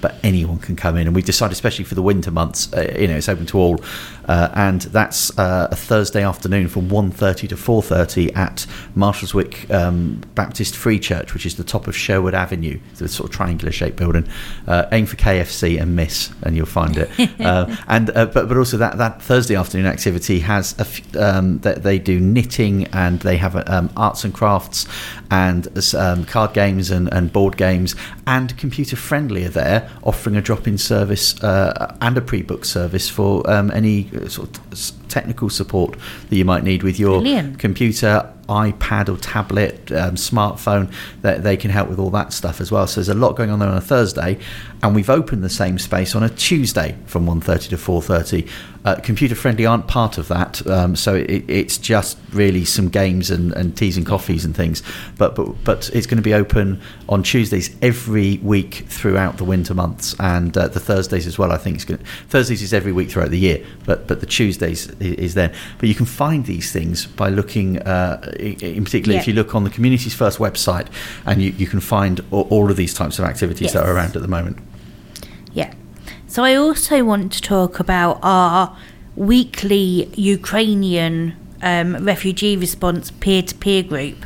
but 0.00 0.16
anyone 0.22 0.58
can 0.58 0.76
come 0.76 0.96
in, 0.96 1.06
and 1.06 1.14
we 1.14 1.22
decided, 1.22 1.52
especially 1.52 1.84
for 1.84 1.94
the 1.94 2.02
winter 2.02 2.30
months, 2.30 2.72
uh, 2.72 2.96
you 2.98 3.08
know, 3.08 3.16
it's 3.16 3.28
open 3.28 3.46
to 3.46 3.58
all, 3.58 3.80
uh, 4.30 4.48
and 4.54 4.82
that's 4.82 5.36
uh, 5.40 5.66
a 5.72 5.74
Thursday 5.74 6.22
afternoon 6.22 6.68
from 6.68 6.88
1.30 6.88 7.48
to 7.48 7.56
4.30 7.56 8.36
at 8.36 8.64
Marshallswick 8.96 9.68
um, 9.74 10.20
Baptist 10.36 10.76
Free 10.76 11.00
Church, 11.00 11.34
which 11.34 11.44
is 11.44 11.56
the 11.56 11.64
top 11.64 11.88
of 11.88 11.96
Sherwood 11.96 12.32
Avenue, 12.32 12.78
the 12.98 13.08
sort 13.08 13.28
of 13.28 13.34
triangular 13.34 13.72
shaped 13.72 13.96
building. 13.96 14.28
Uh, 14.68 14.86
aim 14.92 15.06
for 15.06 15.16
KFC 15.16 15.82
and 15.82 15.96
miss, 15.96 16.30
and 16.44 16.56
you'll 16.56 16.66
find 16.66 16.96
it. 16.96 17.10
uh, 17.40 17.74
and 17.88 18.10
uh, 18.10 18.26
but 18.26 18.48
but 18.48 18.56
also 18.56 18.76
that, 18.76 18.98
that 18.98 19.20
Thursday 19.20 19.56
afternoon 19.56 19.86
activity 19.86 20.38
has 20.38 20.78
a 20.78 20.82
f- 20.82 21.16
um, 21.16 21.58
that 21.60 21.82
they 21.82 21.98
do 21.98 22.20
knitting 22.20 22.84
and 22.92 23.18
they 23.22 23.36
have 23.36 23.56
um, 23.68 23.90
arts 23.96 24.22
and 24.22 24.32
crafts 24.32 24.86
and 25.32 25.66
um, 25.94 26.24
card 26.24 26.52
games 26.52 26.92
and, 26.92 27.12
and 27.12 27.32
board 27.32 27.56
games 27.56 27.96
and 28.26 28.56
computer 28.58 28.96
friendly 28.96 29.44
are 29.44 29.50
there 29.50 29.90
offering 30.04 30.36
a 30.36 30.40
drop 30.40 30.68
in 30.68 30.78
service 30.78 31.42
uh, 31.42 31.96
and 32.00 32.16
a 32.16 32.20
pre 32.20 32.42
book 32.42 32.64
service 32.64 33.08
for 33.08 33.48
um, 33.50 33.70
any 33.72 34.08
uh, 34.14 34.19
sort 34.28 34.58
of 34.58 35.08
technical 35.08 35.48
support 35.48 35.96
that 36.28 36.36
you 36.36 36.44
might 36.44 36.62
need 36.64 36.82
with 36.82 36.98
your 36.98 37.20
Brilliant. 37.20 37.58
computer, 37.58 38.32
iPad 38.50 39.08
or 39.08 39.16
tablet, 39.16 39.90
um, 39.92 40.16
smartphone. 40.16 40.92
That 41.22 41.42
they 41.42 41.56
can 41.56 41.70
help 41.70 41.88
with 41.88 41.98
all 41.98 42.10
that 42.10 42.32
stuff 42.32 42.60
as 42.60 42.70
well. 42.70 42.86
So 42.86 42.96
there's 43.00 43.08
a 43.08 43.14
lot 43.14 43.36
going 43.36 43.50
on 43.50 43.60
there 43.60 43.68
on 43.68 43.76
a 43.76 43.80
Thursday, 43.80 44.38
and 44.82 44.94
we've 44.94 45.10
opened 45.10 45.42
the 45.42 45.48
same 45.50 45.78
space 45.78 46.14
on 46.14 46.22
a 46.22 46.28
Tuesday 46.28 46.96
from 47.06 47.26
1.30 47.26 47.70
to 47.70 47.76
4.30. 47.76 48.48
Uh, 48.82 48.94
computer 48.96 49.34
friendly 49.34 49.66
aren't 49.66 49.86
part 49.88 50.16
of 50.16 50.28
that, 50.28 50.66
um, 50.66 50.96
so 50.96 51.14
it, 51.14 51.44
it's 51.48 51.76
just 51.76 52.16
really 52.32 52.64
some 52.64 52.88
games 52.88 53.30
and, 53.30 53.52
and 53.52 53.76
teas 53.76 53.98
and 53.98 54.06
coffees 54.06 54.42
and 54.42 54.56
things. 54.56 54.82
But 55.18 55.34
but 55.34 55.52
but 55.64 55.90
it's 55.92 56.06
going 56.06 56.16
to 56.16 56.22
be 56.22 56.32
open 56.32 56.80
on 57.06 57.22
Tuesdays 57.22 57.76
every 57.82 58.38
week 58.38 58.86
throughout 58.88 59.36
the 59.36 59.44
winter 59.44 59.74
months, 59.74 60.16
and 60.18 60.56
uh, 60.56 60.68
the 60.68 60.80
Thursdays 60.80 61.26
as 61.26 61.38
well. 61.38 61.52
I 61.52 61.58
think 61.58 61.84
to, 61.88 61.98
Thursdays 62.30 62.62
is 62.62 62.72
every 62.72 62.92
week 62.92 63.10
throughout 63.10 63.28
the 63.28 63.38
year, 63.38 63.62
but 63.84 64.08
but 64.08 64.20
the 64.20 64.26
Tuesdays 64.26 64.86
is, 64.92 65.14
is 65.14 65.34
then. 65.34 65.52
But 65.78 65.90
you 65.90 65.94
can 65.94 66.06
find 66.06 66.46
these 66.46 66.72
things 66.72 67.04
by 67.04 67.28
looking, 67.28 67.80
uh, 67.80 68.32
in 68.40 68.84
particular, 68.84 69.18
if 69.18 69.26
you 69.28 69.34
look 69.34 69.54
on 69.54 69.64
the 69.64 69.70
Communities 69.70 70.14
First 70.14 70.38
website, 70.38 70.88
and 71.26 71.42
you, 71.42 71.50
you 71.52 71.66
can 71.66 71.80
find 71.80 72.20
all, 72.30 72.46
all 72.50 72.70
of 72.70 72.76
these 72.76 72.94
types 72.94 73.18
of 73.18 73.24
activities 73.24 73.72
that 73.72 73.84
are 73.84 73.94
around 73.94 74.16
at 74.16 74.22
the 74.22 74.28
moment. 74.28 74.58
Yeah. 75.52 75.72
So 76.26 76.44
I 76.44 76.54
also 76.54 77.04
want 77.04 77.32
to 77.32 77.40
talk 77.40 77.80
about 77.80 78.18
our 78.22 78.76
weekly 79.16 80.10
Ukrainian 80.14 81.36
um, 81.62 82.04
refugee 82.04 82.56
response 82.56 83.10
peer-to-peer 83.10 83.82
group. 83.82 84.24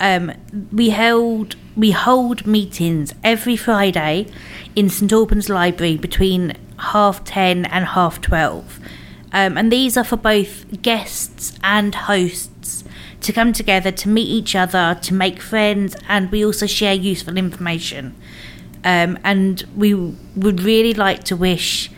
Um, 0.00 0.32
we 0.72 0.90
held 0.90 1.56
we 1.76 1.92
hold 1.92 2.46
meetings 2.46 3.14
every 3.22 3.56
Friday 3.56 4.26
in 4.74 4.90
St 4.90 5.12
Albans 5.12 5.48
Library 5.48 5.96
between 5.96 6.56
half 6.78 7.22
ten 7.24 7.66
and 7.66 7.84
half 7.84 8.20
twelve, 8.20 8.80
um, 9.32 9.56
and 9.56 9.70
these 9.70 9.96
are 9.96 10.04
for 10.04 10.16
both 10.16 10.82
guests 10.82 11.56
and 11.62 11.94
hosts 11.94 12.51
to 13.22 13.32
come 13.32 13.52
together 13.52 13.90
to 13.90 14.08
meet 14.08 14.28
each 14.28 14.54
other, 14.54 14.98
to 15.02 15.14
make 15.14 15.40
friends, 15.40 15.96
and 16.08 16.30
we 16.30 16.44
also 16.44 16.66
share 16.66 16.94
useful 16.94 17.36
information. 17.36 18.14
Um, 18.84 19.18
and 19.24 19.64
we 19.76 19.94
would 19.94 20.60
really 20.60 20.92
like 20.92 21.24
to 21.24 21.36
wish 21.36 21.90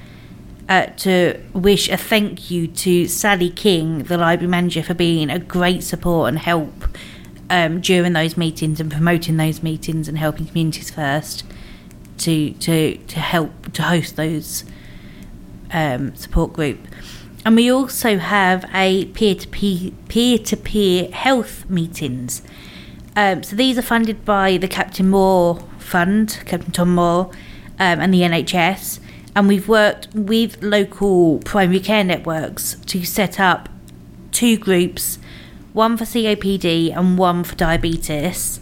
uh, 0.68 0.86
to 0.86 1.40
wish 1.52 1.90
a 1.90 1.96
thank 1.96 2.50
you 2.50 2.66
to 2.66 3.06
Sally 3.06 3.50
King, 3.50 4.04
the 4.04 4.16
library 4.16 4.50
manager, 4.50 4.82
for 4.82 4.94
being 4.94 5.28
a 5.28 5.38
great 5.38 5.82
support 5.82 6.28
and 6.28 6.38
help 6.38 6.88
um, 7.50 7.80
during 7.80 8.14
those 8.14 8.36
meetings 8.36 8.80
and 8.80 8.90
promoting 8.90 9.36
those 9.36 9.62
meetings 9.62 10.08
and 10.08 10.16
helping 10.18 10.46
communities 10.46 10.90
first 10.90 11.44
to 12.18 12.52
to 12.52 12.96
to 12.96 13.20
help 13.20 13.72
to 13.72 13.82
host 13.82 14.16
those 14.16 14.64
um, 15.72 16.14
support 16.14 16.52
group. 16.52 16.78
And 17.44 17.56
we 17.56 17.70
also 17.70 18.18
have 18.18 18.64
a 18.72 19.04
peer 19.06 19.34
to 19.34 19.48
peer 19.48 19.90
peer 20.08 20.38
to 20.38 20.56
peer 20.56 21.10
health 21.10 21.68
meetings. 21.68 22.42
Um, 23.16 23.42
so 23.42 23.54
these 23.54 23.76
are 23.76 23.82
funded 23.82 24.24
by 24.24 24.56
the 24.56 24.66
Captain 24.66 25.10
Moore 25.10 25.60
Fund, 25.78 26.42
Captain 26.46 26.72
Tom 26.72 26.94
Moore, 26.94 27.30
um, 27.78 28.00
and 28.00 28.14
the 28.14 28.22
NHS. 28.22 28.98
And 29.36 29.46
we've 29.46 29.68
worked 29.68 30.08
with 30.14 30.62
local 30.62 31.38
primary 31.40 31.80
care 31.80 32.02
networks 32.02 32.76
to 32.86 33.04
set 33.04 33.38
up 33.38 33.68
two 34.32 34.56
groups, 34.56 35.18
one 35.72 35.96
for 35.96 36.04
COPD 36.04 36.96
and 36.96 37.18
one 37.18 37.44
for 37.44 37.54
diabetes. 37.56 38.60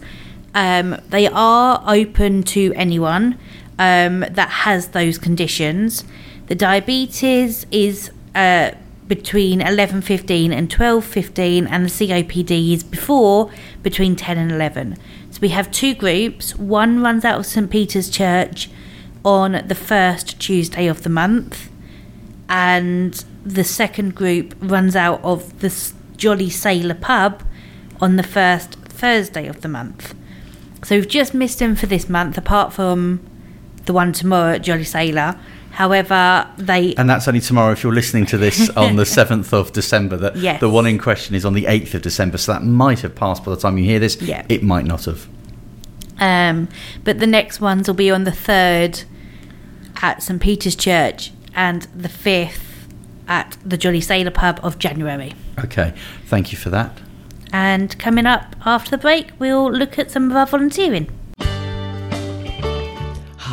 Um, 0.53 0.99
they 1.09 1.27
are 1.27 1.83
open 1.87 2.43
to 2.43 2.73
anyone 2.75 3.37
um, 3.79 4.21
that 4.29 4.49
has 4.49 4.89
those 4.89 5.17
conditions. 5.17 6.03
The 6.47 6.55
diabetes 6.55 7.65
is 7.71 8.11
uh, 8.35 8.71
between 9.07 9.59
11.15 9.59 10.51
and 10.51 10.69
12.15 10.69 11.67
and 11.69 11.85
the 11.85 11.89
COPD 11.89 12.73
is 12.73 12.83
before 12.83 13.51
between 13.81 14.15
10 14.15 14.37
and 14.37 14.51
11. 14.51 14.97
So 15.31 15.39
we 15.41 15.49
have 15.49 15.69
two 15.71 15.93
groups. 15.93 16.55
One 16.55 17.01
runs 17.01 17.25
out 17.25 17.39
of 17.39 17.45
St 17.45 17.69
Peter's 17.69 18.09
Church 18.09 18.69
on 19.25 19.63
the 19.67 19.75
first 19.75 20.39
Tuesday 20.39 20.87
of 20.87 21.03
the 21.03 21.09
month 21.09 21.69
and 22.49 23.13
the 23.45 23.63
second 23.63 24.15
group 24.15 24.55
runs 24.59 24.95
out 24.95 25.21
of 25.23 25.59
the 25.59 25.93
Jolly 26.17 26.49
Sailor 26.49 26.95
pub 26.95 27.43
on 27.99 28.15
the 28.15 28.23
first 28.23 28.75
Thursday 28.75 29.47
of 29.47 29.61
the 29.61 29.67
month. 29.67 30.15
So 30.83 30.95
we've 30.95 31.07
just 31.07 31.33
missed 31.33 31.59
them 31.59 31.75
for 31.75 31.85
this 31.85 32.09
month, 32.09 32.37
apart 32.37 32.73
from 32.73 33.21
the 33.85 33.93
one 33.93 34.13
tomorrow 34.13 34.53
at 34.53 34.61
Jolly 34.63 34.83
Sailor. 34.83 35.39
However, 35.73 36.47
they 36.57 36.93
And 36.95 37.09
that's 37.09 37.27
only 37.27 37.39
tomorrow 37.39 37.71
if 37.71 37.83
you're 37.83 37.93
listening 37.93 38.27
to 38.27 38.37
this 38.37 38.69
on 38.71 38.95
the 38.95 39.03
7th 39.19 39.51
of 39.53 39.73
December. 39.73 40.17
The, 40.17 40.31
Yes. 40.35 40.59
the 40.59 40.69
one 40.69 40.85
in 40.85 40.99
question 40.99 41.33
is 41.35 41.45
on 41.45 41.53
the 41.53 41.63
8th 41.65 41.95
of 41.95 42.01
December, 42.03 42.37
so 42.37 42.53
that 42.53 42.63
might 42.63 42.99
have 43.01 43.15
passed 43.15 43.43
by 43.43 43.51
the 43.55 43.57
time 43.59 43.77
you 43.79 43.83
hear 43.85 43.99
this. 43.99 44.21
Yeah. 44.21 44.45
It 44.49 44.61
might 44.63 44.85
not 44.85 45.05
have. 45.05 45.27
Um, 46.19 46.69
but 47.03 47.19
the 47.19 47.25
next 47.27 47.59
ones 47.59 47.87
will 47.87 47.95
be 47.95 48.11
on 48.11 48.23
the 48.23 48.31
3rd 48.31 49.03
at 50.01 50.21
St 50.21 50.39
Peter's 50.41 50.75
Church 50.75 51.31
and 51.55 51.83
the 51.95 52.07
5th 52.09 52.61
at 53.27 53.57
the 53.65 53.77
Jolly 53.77 54.01
Sailor 54.01 54.31
Pub 54.31 54.59
of 54.61 54.77
January. 54.77 55.33
Okay, 55.63 55.93
thank 56.25 56.51
you 56.51 56.57
for 56.57 56.69
that. 56.69 56.99
And 57.51 57.97
coming 57.97 58.25
up 58.27 58.55
after 58.65 58.91
the 58.91 58.97
break, 58.97 59.31
we'll 59.39 59.71
look 59.71 59.97
at 59.97 60.11
some 60.11 60.29
of 60.29 60.37
our 60.37 60.45
volunteering. 60.45 61.09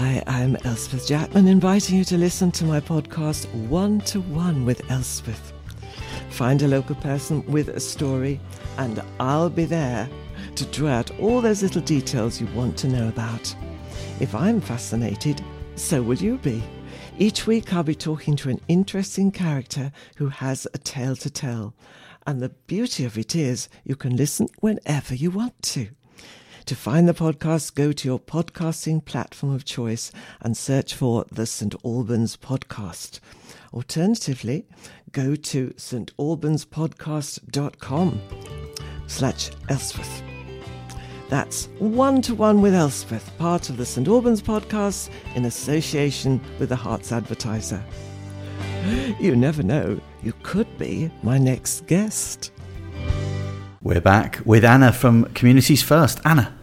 Hi, 0.03 0.23
I'm 0.27 0.57
Elspeth 0.65 1.07
Jackman, 1.07 1.47
inviting 1.47 1.99
you 1.99 2.05
to 2.05 2.17
listen 2.17 2.51
to 2.53 2.65
my 2.65 2.81
podcast 2.81 3.45
One 3.69 4.01
to 4.07 4.23
One 4.23 4.65
with 4.65 4.91
Elspeth. 4.91 5.53
Find 6.31 6.63
a 6.63 6.69
local 6.69 6.95
person 6.95 7.45
with 7.45 7.69
a 7.69 7.81
story, 7.81 8.41
and 8.79 9.03
I'll 9.21 9.51
be 9.51 9.67
there 9.67 10.09
to 10.55 10.65
draw 10.65 10.89
out 10.89 11.11
all 11.21 11.43
those 11.43 11.63
little 11.63 11.83
details 11.83 12.41
you 12.41 12.47
want 12.55 12.79
to 12.79 12.89
know 12.89 13.09
about. 13.09 13.55
If 14.21 14.35
I'm 14.35 14.63
fascinated, 14.63 15.45
so 15.75 16.01
will 16.01 16.17
you 16.17 16.39
be. 16.39 16.63
Each 17.19 17.47
week, 17.47 17.75
I'll 17.75 17.83
be 17.83 17.95
talking 17.95 18.37
to 18.37 18.49
an 18.49 18.63
interesting 18.69 19.31
character 19.31 19.93
who 20.17 20.29
has 20.29 20.67
a 20.73 20.79
tale 20.79 21.17
to 21.17 21.29
tell. 21.29 21.75
And 22.27 22.41
the 22.41 22.49
beauty 22.49 23.05
of 23.05 23.19
it 23.19 23.37
is, 23.37 23.69
you 23.85 23.97
can 23.97 24.17
listen 24.17 24.49
whenever 24.61 25.15
you 25.15 25.31
want 25.31 25.63
to. 25.65 25.89
To 26.71 26.77
find 26.77 27.09
the 27.09 27.15
podcast, 27.15 27.75
go 27.75 27.91
to 27.91 28.07
your 28.07 28.21
podcasting 28.21 29.05
platform 29.05 29.53
of 29.53 29.65
choice 29.65 30.13
and 30.41 30.57
search 30.57 30.95
for 30.95 31.25
the 31.29 31.45
St. 31.45 31.75
Albans 31.85 32.37
Podcast. 32.37 33.19
Alternatively, 33.75 34.67
go 35.11 35.35
to 35.35 35.71
stalbanspodcast.com 35.71 38.21
slash 39.09 39.51
Elspeth. 39.69 40.23
That's 41.29 41.67
One 41.81 42.23
to 42.23 42.37
One 42.37 42.63
with 42.63 42.75
Elspeth, 42.75 43.37
part 43.37 43.69
of 43.69 43.77
the 43.77 43.85
St. 43.85 44.07
Albans 44.07 44.41
Podcast 44.41 45.11
in 45.35 45.47
association 45.47 46.41
with 46.61 46.69
the 46.69 46.77
Herts 46.77 47.11
Advertiser. 47.11 47.83
You 49.19 49.35
never 49.35 49.65
know, 49.65 50.01
you 50.23 50.35
could 50.45 50.79
be 50.79 51.11
my 51.25 51.37
next 51.37 51.89
guest. 51.89 52.53
We're 53.83 54.01
back 54.01 54.39
with 54.45 54.65
Anna 54.65 54.93
from 54.93 55.25
Communities 55.35 55.83
First. 55.83 56.21
Anna. 56.25 56.59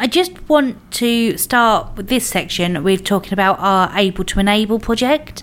I 0.00 0.06
just 0.06 0.48
want 0.48 0.92
to 0.92 1.36
start 1.36 1.94
with 1.94 2.08
this 2.08 2.26
section 2.26 2.82
with 2.82 3.04
talking 3.04 3.34
about 3.34 3.58
our 3.58 3.90
Able 3.94 4.24
to 4.24 4.40
Enable 4.40 4.78
project. 4.78 5.42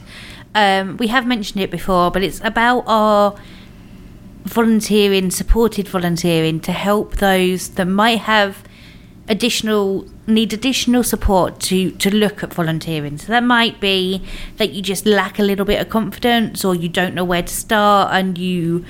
Um, 0.56 0.98
we 0.98 1.10
have 1.10 1.28
mentioned 1.28 1.62
it 1.62 1.70
before, 1.70 2.10
but 2.10 2.24
it's 2.24 2.42
about 2.44 2.84
our 2.88 3.36
volunteering, 4.46 5.30
supported 5.30 5.88
volunteering 5.88 6.60
to 6.62 6.72
help 6.72 7.18
those 7.18 7.70
that 7.76 7.86
might 7.86 8.22
have 8.22 8.64
additional 9.30 10.08
need 10.26 10.54
additional 10.54 11.04
support 11.04 11.60
to 11.60 11.92
to 11.92 12.10
look 12.10 12.42
at 12.42 12.52
volunteering. 12.52 13.20
So 13.20 13.28
that 13.28 13.44
might 13.44 13.80
be 13.80 14.24
that 14.56 14.72
you 14.72 14.82
just 14.82 15.06
lack 15.06 15.38
a 15.38 15.44
little 15.44 15.66
bit 15.66 15.80
of 15.80 15.90
confidence, 15.90 16.66
or 16.66 16.74
you 16.74 16.90
don't 16.90 17.14
know 17.14 17.26
where 17.26 17.44
to 17.44 17.54
start, 17.54 18.12
and 18.12 18.36
you 18.40 18.84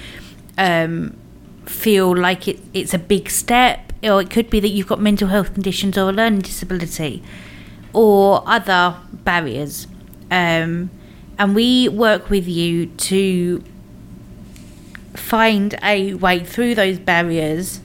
um, 0.57 1.17
feel 1.65 2.15
like 2.15 2.47
it, 2.47 2.57
it's 2.74 2.93
a 2.93 3.00
big 3.00 3.29
step, 3.29 3.87
or 4.03 4.21
it 4.21 4.29
could 4.29 4.49
be 4.49 4.59
that 4.59 4.69
you've 4.69 4.87
got 4.87 4.99
mental 4.99 5.27
health 5.27 5.53
conditions 5.53 5.97
or 5.97 6.09
a 6.09 6.13
learning 6.13 6.41
disability, 6.41 7.23
or 7.93 8.43
other 8.45 8.97
barriers. 9.11 9.87
Um, 10.29 10.89
and 11.39 11.55
we 11.55 11.87
work 11.89 12.29
with 12.29 12.47
you 12.47 12.87
to 12.87 13.63
find 15.13 15.77
a 15.83 16.13
way 16.15 16.39
through 16.39 16.75
those 16.75 16.99
barriers, 16.99 17.79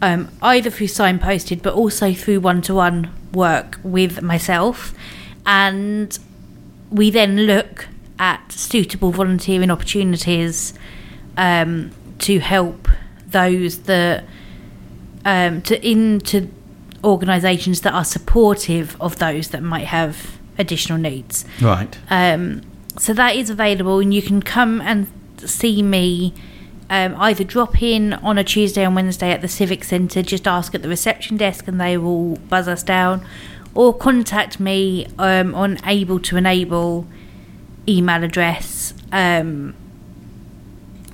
um, 0.00 0.30
either 0.42 0.70
through 0.70 0.88
signposted 0.88 1.62
but 1.62 1.74
also 1.74 2.12
through 2.12 2.40
one 2.40 2.62
to 2.62 2.74
one 2.74 3.10
work 3.32 3.78
with 3.82 4.22
myself. 4.22 4.94
And 5.46 6.18
we 6.90 7.10
then 7.10 7.36
look 7.46 7.88
at 8.18 8.52
suitable 8.52 9.10
volunteering 9.10 9.70
opportunities 9.70 10.74
um, 11.36 11.90
to 12.20 12.38
help 12.38 12.88
those 13.26 13.78
that 13.82 14.24
um, 15.24 15.62
to 15.62 15.88
into 15.88 16.48
organisations 17.04 17.80
that 17.80 17.92
are 17.92 18.04
supportive 18.04 18.96
of 19.00 19.18
those 19.18 19.48
that 19.48 19.62
might 19.62 19.86
have 19.86 20.38
additional 20.58 20.98
needs. 20.98 21.44
Right. 21.60 21.98
Um, 22.10 22.62
so 22.98 23.12
that 23.14 23.36
is 23.36 23.50
available, 23.50 24.00
and 24.00 24.12
you 24.12 24.22
can 24.22 24.42
come 24.42 24.80
and 24.80 25.08
see 25.38 25.82
me. 25.82 26.34
Um, 26.90 27.14
either 27.16 27.42
drop 27.42 27.80
in 27.80 28.12
on 28.12 28.36
a 28.36 28.44
Tuesday 28.44 28.84
and 28.84 28.94
Wednesday 28.94 29.30
at 29.30 29.40
the 29.40 29.48
Civic 29.48 29.82
Centre, 29.82 30.20
just 30.20 30.46
ask 30.46 30.74
at 30.74 30.82
the 30.82 30.90
reception 30.90 31.38
desk 31.38 31.66
and 31.66 31.80
they 31.80 31.96
will 31.96 32.36
buzz 32.50 32.68
us 32.68 32.82
down, 32.82 33.26
or 33.74 33.94
contact 33.94 34.60
me 34.60 35.06
um, 35.18 35.54
on 35.54 35.78
Able 35.86 36.20
to 36.20 36.36
Enable 36.36 37.06
email 37.88 38.22
address, 38.22 38.92
um, 39.10 39.74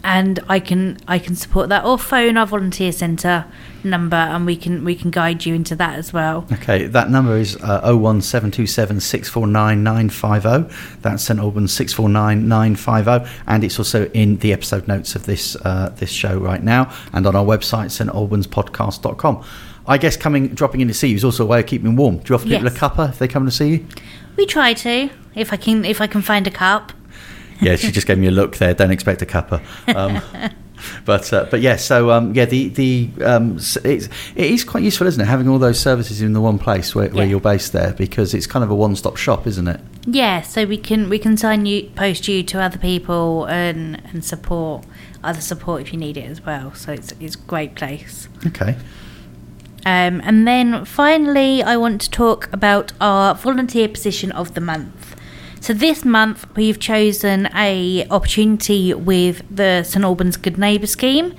and 0.08 0.40
I 0.48 0.58
can 0.58 0.96
I 1.06 1.18
can 1.18 1.36
support 1.36 1.68
that, 1.68 1.84
or 1.84 1.98
phone 1.98 2.38
our 2.38 2.46
volunteer 2.46 2.92
centre 2.92 3.44
number, 3.84 4.16
and 4.16 4.46
we 4.46 4.56
can 4.56 4.82
we 4.82 4.94
can 4.94 5.10
guide 5.10 5.44
you 5.44 5.54
into 5.54 5.76
that 5.76 5.98
as 5.98 6.14
well. 6.14 6.46
Okay, 6.50 6.86
that 6.86 7.10
number 7.10 7.36
is 7.36 7.56
uh, 7.56 7.82
01727 7.94 9.00
649 9.00 9.82
950. 9.82 10.74
That's 11.02 11.22
St 11.22 11.38
Albans 11.38 11.72
649 11.74 12.48
950, 12.48 13.30
and 13.46 13.62
it's 13.62 13.78
also 13.78 14.06
in 14.14 14.38
the 14.38 14.54
episode 14.54 14.88
notes 14.88 15.14
of 15.14 15.26
this 15.26 15.56
uh, 15.56 15.94
this 15.98 16.10
show 16.10 16.38
right 16.38 16.62
now, 16.62 16.90
and 17.12 17.26
on 17.26 17.36
our 17.36 17.44
website, 17.44 17.90
stalbanspodcast.com. 17.92 19.44
I 19.86 19.98
guess 19.98 20.16
coming 20.16 20.48
dropping 20.48 20.80
in 20.80 20.88
to 20.88 20.94
see 20.94 21.08
you 21.08 21.16
is 21.16 21.24
also 21.24 21.44
a 21.44 21.46
way 21.46 21.60
of 21.60 21.66
keeping 21.66 21.96
warm. 21.96 22.18
Do 22.18 22.24
you 22.30 22.34
offer 22.34 22.44
people 22.46 22.66
a 22.66 22.70
Yes. 22.70 22.78
cuppa 22.78 23.10
if 23.10 23.18
they 23.18 23.28
come 23.28 23.44
to 23.44 23.50
see 23.50 23.68
you? 23.68 23.86
We 24.36 24.46
try 24.46 24.72
to 24.72 25.10
if 25.34 25.52
I 25.52 25.56
can 25.56 25.84
if 25.84 26.00
I 26.00 26.06
can 26.06 26.22
find 26.22 26.46
a 26.46 26.50
cup. 26.50 26.92
Yeah, 27.60 27.76
she 27.76 27.90
just 27.90 28.06
gave 28.06 28.18
me 28.18 28.26
a 28.28 28.30
look 28.30 28.56
there. 28.56 28.74
Don't 28.74 28.90
expect 28.90 29.22
a 29.22 29.26
cuppa. 29.26 29.60
Um, 29.94 30.20
but 31.04 31.32
uh, 31.32 31.46
but 31.50 31.60
yeah, 31.60 31.76
so 31.76 32.10
um, 32.10 32.34
yeah, 32.34 32.44
the 32.44 32.68
the 32.68 33.10
um, 33.24 33.56
it's 33.56 33.76
it 33.84 34.08
is 34.36 34.64
quite 34.64 34.82
useful, 34.84 35.06
isn't 35.06 35.20
it, 35.20 35.26
having 35.26 35.48
all 35.48 35.58
those 35.58 35.80
services 35.80 36.22
in 36.22 36.32
the 36.34 36.40
one 36.40 36.58
place 36.58 36.94
where, 36.94 37.08
where 37.08 37.24
Yeah. 37.24 37.30
you're 37.30 37.40
based 37.40 37.72
there 37.72 37.92
because 37.94 38.32
it's 38.34 38.46
kind 38.46 38.64
of 38.64 38.70
a 38.70 38.74
one 38.74 38.94
stop 38.96 39.16
shop, 39.16 39.46
isn't 39.46 39.66
it? 39.68 39.80
Yeah, 40.06 40.42
so 40.42 40.64
we 40.66 40.78
can 40.78 41.08
we 41.08 41.18
can 41.18 41.36
sign 41.36 41.66
you 41.66 41.90
post 41.96 42.28
you 42.28 42.42
to 42.44 42.60
other 42.62 42.78
people 42.78 43.46
and 43.46 44.00
and 44.12 44.24
support 44.24 44.84
other 45.24 45.40
support 45.40 45.82
if 45.82 45.92
you 45.92 45.98
need 45.98 46.16
it 46.16 46.30
as 46.30 46.44
well. 46.46 46.72
So 46.74 46.92
it's 46.92 47.12
it's 47.20 47.34
a 47.34 47.38
great 47.40 47.74
place. 47.74 48.28
Okay. 48.46 48.76
Um, 49.86 50.20
and 50.24 50.46
then 50.46 50.84
finally, 50.84 51.62
I 51.62 51.76
want 51.76 52.00
to 52.02 52.10
talk 52.10 52.48
about 52.52 52.92
our 53.00 53.34
volunteer 53.34 53.88
position 53.88 54.30
of 54.32 54.54
the 54.54 54.60
month. 54.60 55.16
So 55.68 55.74
this 55.74 56.02
month 56.02 56.46
we've 56.56 56.80
chosen 56.80 57.46
a 57.54 58.06
opportunity 58.08 58.94
with 58.94 59.42
the 59.54 59.82
St 59.82 60.02
Albans 60.02 60.38
Good 60.38 60.56
Neighbour 60.56 60.86
Scheme 60.86 61.36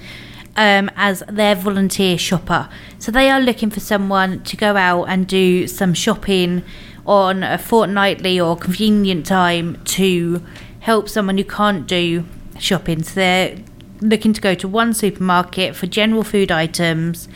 um, 0.55 0.91
as 0.95 1.23
their 1.27 1.55
volunteer 1.55 2.15
shopper. 2.15 2.69
So 2.99 3.11
they 3.11 3.31
are 3.31 3.41
looking 3.41 3.71
for 3.71 3.79
someone 3.79 4.43
to 4.43 4.55
go 4.55 4.77
out 4.77 5.05
and 5.05 5.25
do 5.25 5.65
some 5.65 5.95
shopping 5.95 6.61
on 7.07 7.41
a 7.41 7.57
fortnightly 7.57 8.39
or 8.39 8.55
convenient 8.55 9.25
time 9.25 9.83
to 9.85 10.45
help 10.81 11.09
someone 11.09 11.39
who 11.39 11.43
can't 11.43 11.87
do 11.87 12.23
shopping. 12.59 13.01
So 13.01 13.15
they're 13.15 13.57
looking 13.99 14.33
to 14.33 14.41
go 14.41 14.53
to 14.53 14.67
one 14.67 14.93
supermarket 14.93 15.75
for 15.75 15.87
general 15.87 16.23
food 16.23 16.51
items 16.51 17.27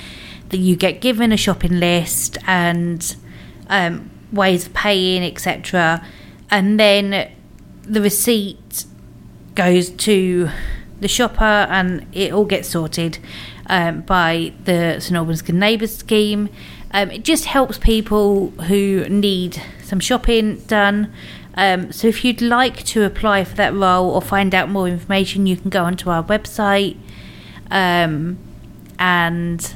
that 0.49 0.57
you 0.57 0.75
get 0.75 1.01
given 1.01 1.31
a 1.31 1.37
shopping 1.37 1.79
list 1.79 2.37
and 2.45 3.15
um, 3.67 4.11
ways 4.31 4.67
of 4.67 4.75
paying, 4.75 5.23
etc. 5.23 6.05
And 6.53 6.79
then 6.79 7.31
the 7.81 7.99
receipt 7.99 8.85
goes 9.55 9.89
to 9.89 10.51
the 10.99 11.07
shopper 11.07 11.43
and 11.43 12.05
it 12.13 12.31
all 12.31 12.45
gets 12.45 12.69
sorted 12.69 13.17
um, 13.65 14.01
by 14.01 14.53
the 14.65 14.99
St 14.99 15.17
Albans 15.17 15.41
Good 15.41 15.55
Neighbours 15.55 15.97
scheme. 15.97 16.49
Um, 16.91 17.09
it 17.09 17.23
just 17.23 17.45
helps 17.45 17.79
people 17.79 18.51
who 18.67 19.09
need 19.09 19.59
some 19.81 19.99
shopping 19.99 20.59
done. 20.67 21.11
Um, 21.55 21.91
so 21.91 22.07
if 22.07 22.23
you'd 22.23 22.43
like 22.43 22.83
to 22.85 23.01
apply 23.01 23.45
for 23.45 23.55
that 23.55 23.73
role 23.73 24.11
or 24.11 24.21
find 24.21 24.53
out 24.53 24.69
more 24.69 24.87
information, 24.87 25.47
you 25.47 25.57
can 25.57 25.71
go 25.71 25.83
onto 25.83 26.11
our 26.11 26.23
website 26.23 26.97
um, 27.71 28.37
and 28.99 29.73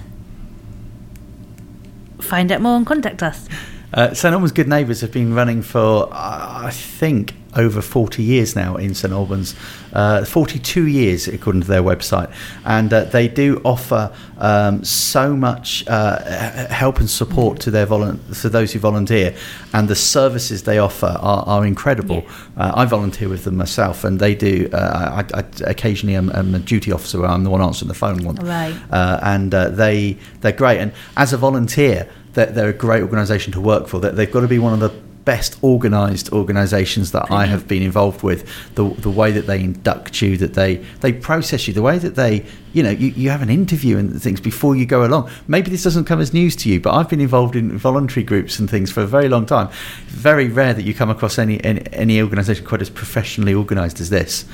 find 2.22 2.52
out 2.52 2.62
more 2.62 2.78
and 2.78 2.86
contact 2.86 3.24
us. 3.24 3.50
Uh, 3.93 4.13
St 4.13 4.34
Albans 4.34 4.52
Good 4.52 4.67
Neighbours 4.67 5.00
have 5.02 5.13
been 5.13 5.34
running 5.34 5.62
for, 5.62 6.10
uh, 6.12 6.62
I 6.65 6.71
think, 6.71 7.34
over 7.56 7.82
40 7.82 8.21
years 8.21 8.54
now 8.56 8.76
in 8.76 8.93
St 8.93 9.13
Albans. 9.13 9.56
Uh, 9.93 10.26
42 10.26 10.88
years, 10.88 11.28
according 11.30 11.62
to 11.62 11.67
their 11.67 11.82
website. 11.82 12.32
And 12.65 12.91
uh, 12.93 13.06
they 13.06 13.30
do 13.30 13.62
offer 13.63 14.13
um, 14.38 14.84
so 14.84 15.36
much 15.38 15.86
uh, 15.88 16.67
help 16.67 17.00
and 17.00 17.10
support 17.10 17.62
to 17.62 17.71
their 17.71 17.88
volun- 17.88 18.19
to 18.41 18.50
those 18.50 18.73
who 18.73 18.80
volunteer. 18.80 19.34
And 19.73 19.88
the 19.88 19.95
services 19.95 20.63
they 20.63 20.78
offer 20.78 21.15
are, 21.19 21.43
are 21.47 21.65
incredible. 21.65 22.23
Uh, 22.58 22.73
I 22.76 22.86
volunteer 22.86 23.30
with 23.30 23.45
them 23.45 23.56
myself, 23.56 24.04
and 24.04 24.19
they 24.19 24.36
do. 24.36 24.69
Uh, 24.73 25.23
I, 25.34 25.39
I 25.39 25.45
occasionally 25.62 26.15
am, 26.17 26.30
am 26.36 26.54
a 26.54 26.60
duty 26.60 26.91
officer 26.91 27.21
where 27.21 27.30
I'm 27.30 27.45
the 27.45 27.50
one 27.50 27.62
answering 27.62 27.88
the 27.88 27.95
phone. 27.95 28.23
One, 28.26 28.36
Right. 28.36 28.76
uh, 28.91 29.19
and 29.23 29.54
uh, 29.56 29.69
they 29.69 30.17
they're 30.41 30.52
great. 30.52 30.80
And 30.80 30.91
as 31.15 31.32
a 31.34 31.38
volunteer, 31.38 32.08
they're, 32.38 32.52
they're 32.56 32.69
a 32.69 32.73
great 32.86 33.02
organisation 33.04 33.52
to 33.54 33.62
work 33.62 33.88
for. 33.89 34.00
They- 34.00 34.12
They've 34.17 34.32
got 34.32 34.41
to 34.41 34.47
be 34.47 34.60
one 34.60 34.73
of 34.73 34.80
the 34.80 34.93
best 35.28 35.62
organised 35.62 36.32
organisations 36.32 37.12
that 37.12 37.30
I 37.30 37.47
have 37.47 37.67
been 37.67 37.84
involved 37.84 38.23
with. 38.23 38.47
The 38.76 38.86
the 39.08 39.10
way 39.10 39.30
that 39.34 39.45
they 39.45 39.60
induct 39.60 40.21
you, 40.21 40.38
that 40.38 40.54
they 40.54 40.78
they 41.02 41.12
process 41.12 41.67
you, 41.67 41.73
the 41.73 41.82
way 41.82 41.97
that 42.06 42.15
they 42.15 42.45
you 42.71 42.82
know 42.82 42.91
you, 42.91 43.08
you 43.10 43.30
have 43.30 43.41
an 43.41 43.50
interview 43.50 43.97
and 43.97 44.21
things 44.21 44.39
before 44.39 44.78
you 44.78 44.86
go 44.86 45.04
along. 45.06 45.30
Maybe 45.45 45.69
this 45.69 45.84
doesn't 45.84 46.06
come 46.06 46.21
as 46.21 46.32
news 46.34 46.56
to 46.58 46.69
you, 46.69 46.80
but 46.80 46.93
I've 46.93 47.10
been 47.10 47.19
involved 47.19 47.56
in 47.58 47.78
voluntary 47.78 48.23
groups 48.23 48.58
and 48.60 48.69
things 48.69 48.89
for 48.89 49.02
a 49.02 49.08
very 49.08 49.28
long 49.28 49.45
time. 49.45 49.67
Very 50.08 50.47
rare 50.47 50.73
that 50.73 50.84
you 50.86 50.93
come 50.93 51.10
across 51.10 51.38
any 51.38 51.62
any, 51.63 51.82
any 51.91 52.21
organisation 52.21 52.65
quite 52.65 52.82
as 52.82 52.89
professionally 52.89 53.54
organised 53.54 54.00
as 54.00 54.10
this. 54.10 54.45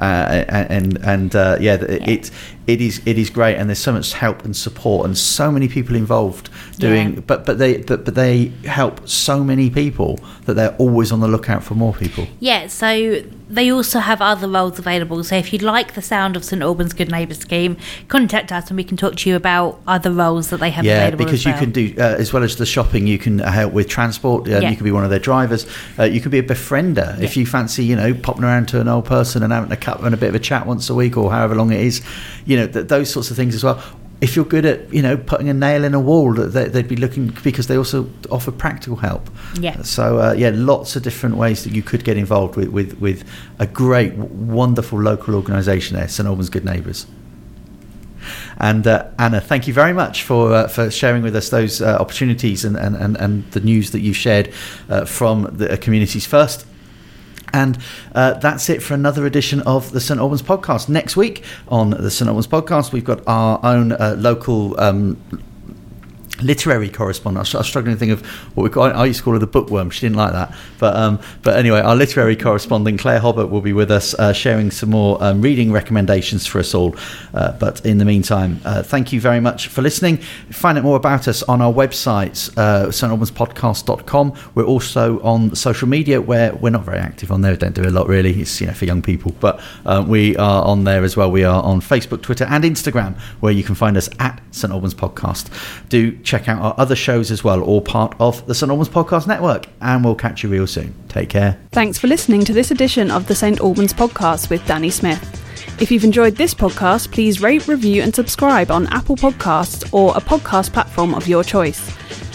Uh, 0.00 0.44
and 0.48 0.96
and 1.04 1.36
uh, 1.36 1.58
yeah, 1.60 1.76
Yeah. 1.80 2.10
it 2.10 2.30
it 2.66 2.80
is 2.80 3.02
it 3.04 3.18
is 3.18 3.28
great, 3.28 3.56
and 3.56 3.68
there's 3.68 3.78
so 3.78 3.92
much 3.92 4.14
help 4.14 4.44
and 4.44 4.56
support, 4.56 5.04
and 5.06 5.16
so 5.18 5.50
many 5.52 5.68
people 5.68 5.94
involved 5.94 6.48
doing. 6.78 7.14
Yeah. 7.14 7.20
But 7.26 7.44
but 7.44 7.58
they 7.58 7.78
but, 7.82 8.04
but 8.06 8.14
they 8.14 8.46
help 8.64 9.06
so 9.06 9.44
many 9.44 9.68
people 9.68 10.18
that 10.46 10.54
they're 10.54 10.74
always 10.78 11.12
on 11.12 11.20
the 11.20 11.28
lookout 11.28 11.62
for 11.62 11.74
more 11.74 11.92
people. 11.92 12.26
Yeah, 12.40 12.68
so 12.68 13.22
they 13.50 13.70
also 13.70 13.98
have 13.98 14.22
other 14.22 14.48
roles 14.48 14.78
available. 14.78 15.22
So 15.24 15.36
if 15.36 15.52
you 15.52 15.58
like 15.58 15.94
the 15.94 16.02
sound 16.02 16.36
of 16.36 16.44
St 16.44 16.62
Albans 16.62 16.92
Good 16.92 17.10
Neighbour 17.10 17.34
Scheme, 17.34 17.76
contact 18.08 18.52
us 18.52 18.68
and 18.68 18.76
we 18.76 18.84
can 18.84 18.96
talk 18.96 19.16
to 19.16 19.30
you 19.30 19.36
about 19.36 19.80
other 19.86 20.12
roles 20.12 20.50
that 20.50 20.60
they 20.60 20.70
have 20.70 20.84
yeah, 20.84 20.98
available. 21.08 21.24
because 21.24 21.40
as 21.40 21.44
you 21.46 21.50
well. 21.52 21.60
can 21.60 21.70
do 21.72 21.94
uh, 21.98 22.02
as 22.18 22.32
well 22.32 22.44
as 22.44 22.56
the 22.56 22.66
shopping. 22.66 23.06
You 23.06 23.18
can 23.18 23.40
help 23.40 23.72
with 23.72 23.88
transport. 23.88 24.48
Uh, 24.48 24.60
Yeah. 24.60 24.70
You 24.70 24.76
can 24.76 24.84
be 24.84 24.92
one 24.92 25.04
of 25.04 25.10
their 25.10 25.18
drivers. 25.18 25.66
Uh, 25.98 26.04
you 26.04 26.20
can 26.20 26.30
be 26.30 26.38
a 26.38 26.42
befriender 26.42 27.20
if 27.20 27.36
you 27.36 27.44
fancy, 27.44 27.84
you 27.84 27.96
know, 27.96 28.14
popping 28.14 28.44
around 28.44 28.68
to 28.68 28.80
an 28.80 28.88
old 28.88 29.04
person 29.04 29.42
and 29.42 29.52
having 29.52 29.72
a 29.72 29.76
cup 29.76 30.02
and 30.02 30.14
a 30.14 30.16
bit 30.16 30.28
of 30.28 30.34
a 30.36 30.38
chat 30.38 30.66
once 30.66 30.88
a 30.88 30.94
week 30.94 31.16
or 31.16 31.30
however 31.32 31.54
long 31.56 31.72
it 31.72 31.80
is. 31.80 32.02
You 32.46 32.56
know, 32.56 32.66
th- 32.68 32.86
those 32.86 33.10
sorts 33.10 33.30
of 33.30 33.36
things 33.36 33.54
as 33.54 33.64
well. 33.64 33.82
If 34.20 34.36
you're 34.36 34.44
good 34.44 34.66
at, 34.66 34.92
you 34.92 35.00
know, 35.00 35.16
putting 35.16 35.48
a 35.48 35.54
nail 35.54 35.82
in 35.82 35.94
a 35.94 36.00
wall, 36.00 36.34
that 36.34 36.48
they, 36.48 36.68
they'd 36.68 36.88
be 36.88 36.96
looking 36.96 37.28
because 37.42 37.68
they 37.68 37.78
also 37.78 38.08
offer 38.30 38.52
practical 38.52 38.96
help. 38.96 39.30
Yeah. 39.58 39.80
So 39.82 40.18
uh, 40.18 40.32
yeah, 40.32 40.50
lots 40.52 40.94
of 40.96 41.02
different 41.02 41.36
ways 41.36 41.64
that 41.64 41.72
you 41.72 41.82
could 41.82 42.04
get 42.04 42.16
involved 42.16 42.56
with 42.56 42.68
with, 42.68 43.00
with 43.00 43.24
a 43.58 43.66
great, 43.66 44.12
wonderful 44.14 45.00
local 45.00 45.34
organisation 45.34 45.96
there, 45.96 46.08
St 46.08 46.26
Albans 46.26 46.50
Good 46.50 46.64
Neighbours. 46.64 47.06
And 48.58 48.86
uh, 48.86 49.08
Anna, 49.18 49.40
thank 49.40 49.66
you 49.66 49.72
very 49.72 49.94
much 49.94 50.22
for 50.22 50.52
uh, 50.52 50.68
for 50.68 50.90
sharing 50.90 51.22
with 51.22 51.34
us 51.34 51.48
those 51.48 51.80
uh, 51.80 51.96
opportunities 51.98 52.64
and, 52.64 52.76
and, 52.76 52.94
and, 52.94 53.16
and 53.16 53.50
the 53.52 53.60
news 53.60 53.90
that 53.92 54.00
you 54.00 54.12
shared 54.12 54.52
uh, 54.90 55.06
from 55.06 55.48
the 55.56 55.72
uh, 55.72 55.76
Communities 55.78 56.26
First. 56.26 56.66
And 57.52 57.78
uh, 58.14 58.34
that's 58.34 58.68
it 58.70 58.82
for 58.82 58.94
another 58.94 59.26
edition 59.26 59.60
of 59.62 59.92
the 59.92 60.00
St 60.00 60.20
Albans 60.20 60.42
podcast. 60.42 60.88
Next 60.88 61.16
week 61.16 61.44
on 61.68 61.90
the 61.90 62.10
St 62.10 62.28
Albans 62.28 62.46
podcast, 62.46 62.92
we've 62.92 63.04
got 63.04 63.22
our 63.26 63.60
own 63.62 63.92
uh, 63.92 64.16
local. 64.18 64.78
Um, 64.80 65.16
literary 66.42 66.88
correspondent. 66.88 67.54
I 67.54 67.58
was, 67.58 67.66
struggling 67.66 67.94
to 67.94 67.98
think 67.98 68.12
of 68.12 68.26
what 68.56 68.64
we 68.64 68.70
call. 68.70 68.84
I 68.84 69.06
used 69.06 69.18
to 69.18 69.24
call 69.24 69.34
her 69.34 69.38
the 69.38 69.46
bookworm. 69.46 69.90
She 69.90 70.00
didn't 70.00 70.16
like 70.16 70.32
that, 70.32 70.54
but 70.78 70.96
um, 70.96 71.20
but 71.42 71.56
anyway, 71.56 71.80
our 71.80 71.96
literary 71.96 72.36
correspondent 72.36 73.00
Claire 73.00 73.20
Hobbert 73.20 73.50
will 73.50 73.60
be 73.60 73.72
with 73.72 73.90
us, 73.90 74.14
uh, 74.14 74.32
sharing 74.32 74.70
some 74.70 74.90
more 74.90 75.22
um, 75.22 75.40
reading 75.40 75.72
recommendations 75.72 76.46
for 76.46 76.58
us 76.58 76.74
all. 76.74 76.94
Uh, 77.34 77.52
but 77.52 77.84
in 77.86 77.98
the 77.98 78.04
meantime, 78.04 78.60
uh, 78.64 78.82
thank 78.82 79.12
you 79.12 79.20
very 79.20 79.40
much 79.40 79.68
for 79.68 79.82
listening. 79.82 80.18
Find 80.50 80.78
out 80.78 80.84
more 80.84 80.96
about 80.96 81.28
us 81.28 81.42
on 81.44 81.60
our 81.60 81.72
website, 81.72 82.50
uh, 82.58 82.88
stalbanspodcast.com. 82.88 84.34
We're 84.54 84.64
also 84.64 85.20
on 85.20 85.54
social 85.54 85.88
media 85.88 86.20
where 86.20 86.54
we're 86.54 86.70
not 86.70 86.84
very 86.84 86.98
active 86.98 87.30
on 87.30 87.40
there. 87.40 87.56
Don't 87.56 87.74
do 87.74 87.82
a 87.82 87.90
lot 87.90 88.08
really. 88.08 88.40
It's 88.40 88.60
you 88.60 88.66
know 88.66 88.72
for 88.72 88.84
young 88.84 89.02
people, 89.02 89.34
but 89.40 89.60
uh, 89.86 90.04
we 90.06 90.36
are 90.36 90.64
on 90.64 90.84
there 90.84 91.04
as 91.04 91.16
well. 91.16 91.30
We 91.30 91.44
are 91.44 91.62
on 91.62 91.80
Facebook, 91.80 92.22
Twitter, 92.22 92.44
and 92.44 92.64
Instagram, 92.64 93.18
where 93.40 93.52
you 93.52 93.62
can 93.62 93.74
find 93.74 93.96
us 93.96 94.08
at 94.18 94.40
St 94.50 94.72
Albans 94.72 94.94
Podcast. 94.94 95.48
Do 95.88 96.16
check 96.30 96.48
out 96.48 96.62
our 96.62 96.74
other 96.78 96.94
shows 96.94 97.32
as 97.32 97.42
well, 97.42 97.60
all 97.62 97.80
part 97.80 98.14
of 98.20 98.46
the 98.46 98.54
St 98.54 98.70
Albans 98.70 98.88
Podcast 98.88 99.26
Network. 99.26 99.66
And 99.80 100.04
we'll 100.04 100.14
catch 100.14 100.44
you 100.44 100.48
real 100.48 100.66
soon. 100.66 100.94
Take 101.08 101.28
care. 101.28 101.58
Thanks 101.72 101.98
for 101.98 102.06
listening 102.06 102.44
to 102.44 102.52
this 102.52 102.70
edition 102.70 103.10
of 103.10 103.26
the 103.26 103.34
St 103.34 103.60
Albans 103.60 103.92
podcast 103.92 104.48
with 104.48 104.64
Danny 104.64 104.90
Smith. 104.90 105.20
If 105.80 105.90
you've 105.90 106.04
enjoyed 106.04 106.36
this 106.36 106.54
podcast, 106.54 107.10
please 107.10 107.40
rate, 107.40 107.66
review, 107.66 108.02
and 108.02 108.14
subscribe 108.14 108.70
on 108.70 108.86
Apple 108.88 109.16
Podcasts 109.16 109.92
or 109.92 110.16
a 110.16 110.20
podcast 110.20 110.72
platform 110.72 111.14
of 111.14 111.26
your 111.26 111.42
choice. 111.42 111.90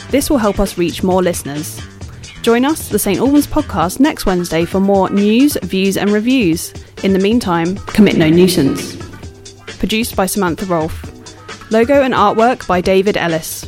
This 0.10 0.29
will 0.29 0.39
help 0.39 0.60
us 0.60 0.77
reach 0.77 1.01
more 1.01 1.23
listeners. 1.23 1.81
Join 2.41 2.65
us, 2.65 2.89
the 2.89 2.99
St 2.99 3.19
Albans 3.19 3.47
podcast, 3.47 3.99
next 3.99 4.25
Wednesday 4.25 4.65
for 4.65 4.79
more 4.79 5.10
news, 5.10 5.58
views, 5.63 5.95
and 5.95 6.12
reviews. 6.12 6.73
In 7.03 7.13
the 7.13 7.19
meantime, 7.19 7.77
commit 7.77 8.17
no 8.17 8.29
nuisance. 8.29 8.95
Produced 9.77 10.15
by 10.15 10.25
Samantha 10.25 10.65
Rolfe. 10.65 11.12
Logo 11.71 12.01
and 12.01 12.13
artwork 12.13 12.67
by 12.67 12.81
David 12.81 13.15
Ellis. 13.15 13.65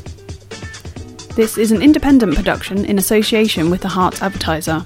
This 1.37 1.55
is 1.59 1.71
an 1.71 1.83
independent 1.83 2.33
production 2.33 2.83
in 2.83 2.97
association 2.97 3.69
with 3.69 3.81
the 3.81 3.87
Herts 3.87 4.23
Advertiser. 4.23 4.83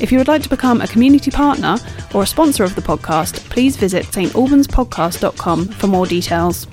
If 0.00 0.12
you 0.12 0.18
would 0.18 0.28
like 0.28 0.44
to 0.44 0.48
become 0.48 0.80
a 0.80 0.86
community 0.86 1.32
partner 1.32 1.76
or 2.14 2.22
a 2.22 2.26
sponsor 2.26 2.62
of 2.62 2.76
the 2.76 2.80
podcast, 2.80 3.40
please 3.50 3.76
visit 3.76 4.04
stalbanspodcast.com 4.04 5.66
for 5.66 5.86
more 5.88 6.06
details. 6.06 6.68